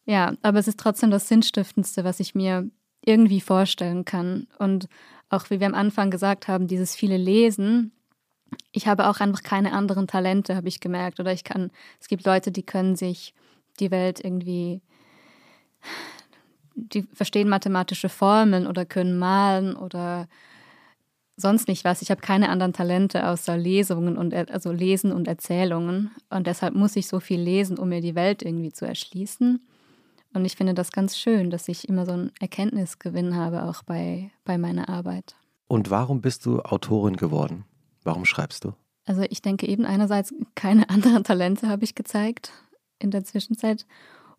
[0.07, 2.67] Ja, aber es ist trotzdem das Sinnstiftendste, was ich mir
[3.05, 4.47] irgendwie vorstellen kann.
[4.57, 4.87] Und
[5.29, 7.91] auch wie wir am Anfang gesagt haben, dieses viele Lesen,
[8.72, 11.20] ich habe auch einfach keine anderen Talente, habe ich gemerkt.
[11.20, 13.34] Oder ich kann, es gibt Leute, die können sich
[13.80, 14.82] die Welt irgendwie,
[16.76, 20.28] die verstehen mathematische Formeln oder können malen oder
[21.38, 22.01] sonst nicht was.
[22.01, 26.12] Ich habe keine anderen Talente außer Lesungen und also Lesen und Erzählungen.
[26.30, 29.66] Und deshalb muss ich so viel lesen, um mir die Welt irgendwie zu erschließen.
[30.34, 34.32] Und ich finde das ganz schön, dass ich immer so einen Erkenntnisgewinn habe, auch bei,
[34.43, 35.36] bei meiner Arbeit.
[35.68, 37.66] Und warum bist du Autorin geworden?
[38.06, 38.74] Warum schreibst du?
[39.06, 42.53] Also ich denke eben einerseits, keine anderen Talente habe ich gezeigt
[42.99, 43.86] in der Zwischenzeit.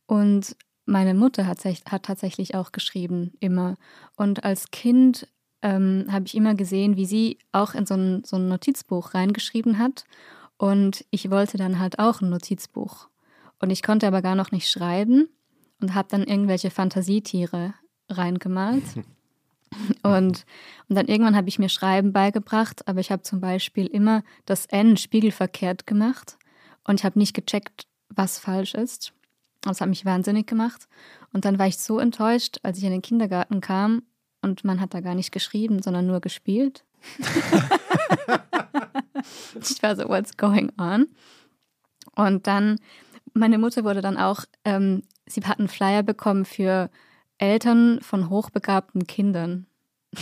[0.07, 0.57] Und
[0.87, 3.75] meine Mutter hat, hat tatsächlich auch geschrieben, immer.
[4.17, 5.29] Und als Kind
[5.63, 9.79] ähm, habe ich immer gesehen, wie sie auch in so ein, so ein Notizbuch reingeschrieben
[9.79, 10.05] hat.
[10.57, 13.09] Und ich wollte dann halt auch ein Notizbuch.
[13.59, 15.29] Und ich konnte aber gar noch nicht schreiben
[15.81, 17.75] und habe dann irgendwelche Fantasietiere
[18.09, 18.85] reingemalt.
[20.03, 20.47] Und,
[20.89, 24.67] und dann irgendwann habe ich mir Schreiben beigebracht, aber ich habe zum Beispiel immer das
[24.67, 26.39] N spiegelverkehrt gemacht
[26.85, 29.13] und ich habe nicht gecheckt, was falsch ist.
[29.63, 30.87] Das hat mich wahnsinnig gemacht.
[31.33, 34.03] Und dann war ich so enttäuscht, als ich in den Kindergarten kam
[34.43, 36.85] und man hat da gar nicht geschrieben, sondern nur gespielt.
[39.61, 41.09] ich war so, what's going on?
[42.15, 42.79] Und dann,
[43.35, 46.91] meine Mutter wurde dann auch, ähm, sie hat einen Flyer bekommen für
[47.39, 49.67] Eltern von hochbegabten Kindern.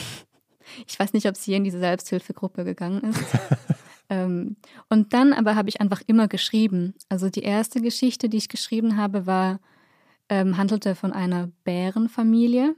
[0.89, 3.23] Ich weiß nicht, ob sie in diese Selbsthilfegruppe gegangen ist.
[4.09, 4.57] ähm,
[4.89, 6.95] und dann aber habe ich einfach immer geschrieben.
[7.11, 9.61] Also die erste Geschichte, die ich geschrieben habe, war,
[10.29, 12.75] ähm, handelte von einer Bärenfamilie.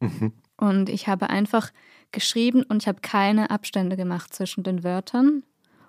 [0.00, 0.32] Mhm.
[0.56, 1.70] Und ich habe einfach
[2.10, 5.44] geschrieben und ich habe keine Abstände gemacht zwischen den Wörtern.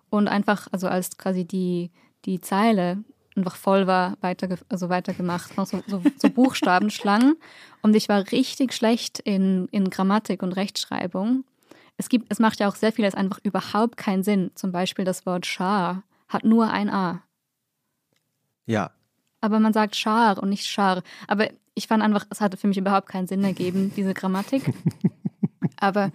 [0.09, 1.91] Und einfach, also als quasi die,
[2.25, 3.03] die Zeile
[3.39, 7.35] einfach voll war, weiter, also weitergemacht, noch so, so, so Buchstabenschlangen.
[7.81, 11.43] Und ich war richtig schlecht in, in Grammatik und Rechtschreibung.
[11.97, 14.51] Es, gibt, es macht ja auch sehr vieles einfach überhaupt keinen Sinn.
[14.55, 17.23] Zum Beispiel das Wort Schar hat nur ein A.
[18.65, 18.91] Ja.
[19.41, 21.01] Aber man sagt Schar und nicht Schar.
[21.27, 24.73] Aber ich fand einfach, es hatte für mich überhaupt keinen Sinn ergeben, diese Grammatik.
[25.77, 26.11] Aber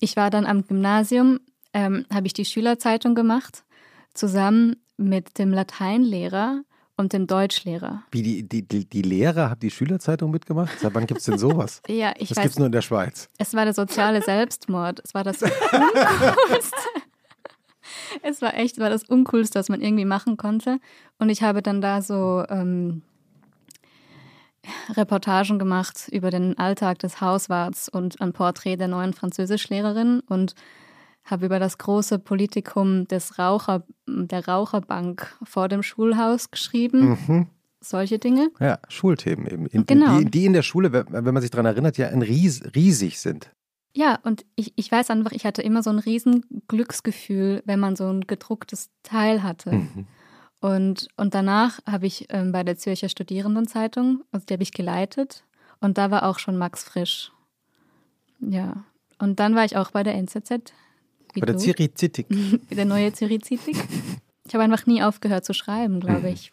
[0.00, 1.40] ich war dann am Gymnasium,
[1.72, 3.64] ähm, habe ich die Schülerzeitung gemacht,
[4.14, 6.62] zusammen mit dem Lateinlehrer
[6.98, 8.02] und dem Deutschlehrer.
[8.10, 10.78] Wie die, die, die, die Lehrer hat die Schülerzeitung mitgemacht?
[10.80, 11.80] Seit wann gibt es denn sowas?
[11.88, 12.42] ja, ich das weiß.
[12.42, 13.30] gibt es nur in der Schweiz.
[13.38, 15.00] Es war der soziale Selbstmord.
[15.04, 16.76] Es war das Uncoolste.
[18.22, 20.78] es war echt, war das Uncoolste, was man irgendwie machen konnte.
[21.18, 23.02] Und ich habe dann da so ähm,
[24.90, 30.54] Reportagen gemacht über den Alltag des Hauswarts und ein Porträt der neuen Französischlehrerin und
[31.30, 37.18] habe über das große Politikum des Raucher, der Raucherbank vor dem Schulhaus geschrieben.
[37.26, 37.46] Mhm.
[37.80, 38.50] solche Dinge.
[38.58, 39.66] Ja, Schulthemen eben.
[39.66, 40.18] In, Genau.
[40.18, 43.50] Die, die in der Schule, wenn man sich daran erinnert, ja ein ries, riesig sind.
[43.94, 47.96] Ja, und ich, ich weiß einfach, ich hatte immer so ein riesen Glücksgefühl, wenn man
[47.96, 49.72] so ein gedrucktes Teil hatte.
[49.72, 50.06] Mhm.
[50.60, 55.44] Und, und danach habe ich ähm, bei der Zürcher Studierendenzeitung, also die habe ich geleitet,
[55.80, 57.32] und da war auch schon Max Frisch.
[58.40, 58.84] Ja.
[59.18, 60.72] Und dann war ich auch bei der NZZ.
[61.34, 61.60] Wie Bei der du.
[61.60, 62.26] Zirizitik.
[62.70, 63.76] der neue Zirizitik.
[64.46, 66.52] Ich habe einfach nie aufgehört zu schreiben, glaube ich.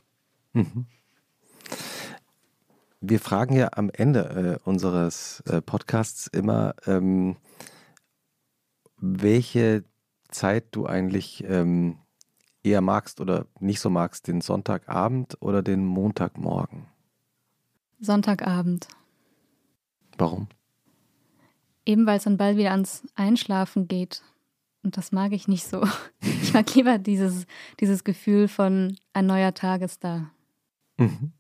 [3.02, 7.38] Wir fragen ja am Ende äh, unseres äh, Podcasts immer, ähm,
[8.98, 9.84] welche
[10.30, 11.98] Zeit du eigentlich ähm,
[12.64, 16.88] eher magst oder nicht so magst, den Sonntagabend oder den Montagmorgen.
[18.00, 18.88] Sonntagabend.
[20.18, 20.48] Warum?
[21.86, 24.24] Eben weil es dann bald wieder ans Einschlafen geht.
[24.86, 25.84] Und das mag ich nicht so.
[26.22, 27.48] Ich mag lieber dieses,
[27.80, 30.30] dieses Gefühl von ein neuer Tag ist da.
[30.98, 31.34] Mhm.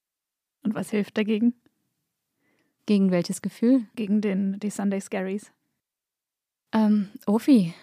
[0.63, 1.53] Und was hilft dagegen?
[2.87, 3.85] Gegen welches Gefühl?
[3.95, 5.51] Gegen den, die Sunday Scaries.
[6.73, 7.73] Ähm, Ofi.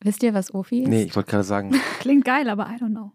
[0.00, 0.88] Wisst ihr, was Ofi ist?
[0.88, 3.12] Nee, ich wollte gerade sagen, Klingt geil, aber I don't know.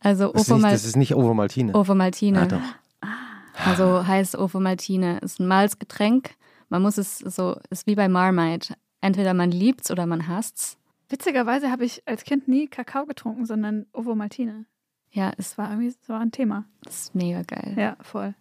[0.00, 1.74] Also das ist, nicht, das ist nicht Ovomaltine.
[1.74, 2.40] Ovomaltine.
[2.40, 3.66] Ah, doch.
[3.66, 5.18] Also heißt Ovomaltine.
[5.18, 6.30] Ist ein Malzgetränk.
[6.70, 8.74] Man muss es so, ist wie bei Marmite.
[9.02, 10.78] Entweder man liebt's oder man hasst's.
[11.10, 14.64] Witzigerweise habe ich als Kind nie Kakao getrunken, sondern Ovomaltine.
[15.10, 16.64] Ja, es Das war irgendwie das war ein Thema.
[16.88, 17.74] ist mega geil.
[17.76, 18.34] Ja, voll.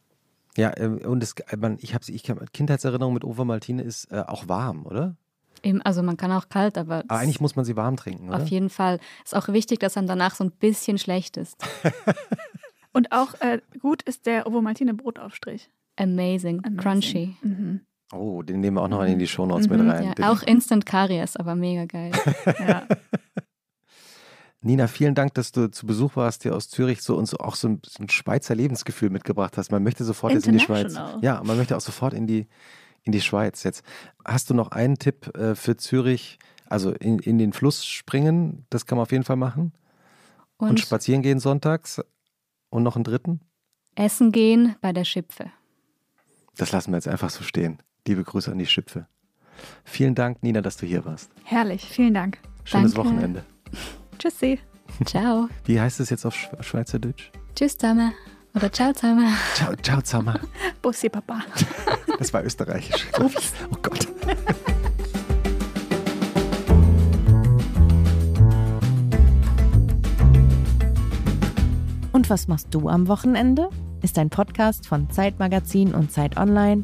[0.55, 4.47] Ja, ähm, und es, man, ich habe ich kann- Kindheitserinnerung mit Ovomaltine ist äh, auch
[4.47, 5.17] warm, oder?
[5.63, 8.37] Eben, also man kann auch kalt, aber, Aber eigentlich muss man sie warm trinken, oder?
[8.41, 11.57] auf jeden Fall ist auch wichtig, dass einem danach so ein bisschen schlecht ist.
[12.93, 15.69] Und auch äh, gut ist der Ovomaltine Brotaufstrich.
[15.97, 16.77] Amazing, Amazing.
[16.77, 17.35] crunchy.
[17.41, 17.81] Mhm.
[18.11, 20.13] Oh, den nehmen wir auch noch in die Shownotes Mhm, mit rein.
[20.17, 22.11] Ja, auch Instant Karies, aber mega geil.
[22.59, 22.85] Ja.
[24.63, 27.67] Nina, vielen Dank, dass du zu Besuch warst hier aus Zürich, so uns auch so
[27.69, 29.71] ein, so ein Schweizer Lebensgefühl mitgebracht hast.
[29.71, 30.93] Man möchte sofort jetzt in die Schweiz.
[31.21, 32.47] Ja, man möchte auch sofort in die,
[33.01, 33.83] in die Schweiz jetzt.
[34.23, 36.37] Hast du noch einen Tipp äh, für Zürich?
[36.69, 39.73] Also in, in den Fluss springen, das kann man auf jeden Fall machen.
[40.57, 41.99] Und, Und spazieren gehen sonntags.
[42.69, 43.41] Und noch einen dritten?
[43.95, 45.51] essen gehen bei der Schipfe.
[46.55, 47.79] Das lassen wir jetzt einfach so stehen.
[48.07, 49.07] Liebe Grüße an die Schipfe.
[49.83, 51.29] Vielen Dank, Nina, dass du hier warst.
[51.43, 52.39] Herrlich, vielen Dank.
[52.63, 53.09] Schönes Danke.
[53.09, 53.43] Wochenende.
[54.17, 54.59] Tschüssi.
[55.05, 55.49] Ciao.
[55.65, 57.31] Wie heißt es jetzt auf Sch- Schweizerdeutsch?
[57.55, 58.13] Tschüss zusammen.
[58.55, 59.33] Oder ciao zusammen.
[59.53, 60.39] Ciao, ciao zusammen.
[60.81, 61.41] Bussi, Papa.
[62.19, 63.07] Das war österreichisch.
[63.19, 63.53] Ups.
[63.71, 64.07] Oh Gott.
[72.11, 73.69] Und was machst du am Wochenende?
[74.01, 76.83] Ist ein Podcast von Zeitmagazin und Zeit Online,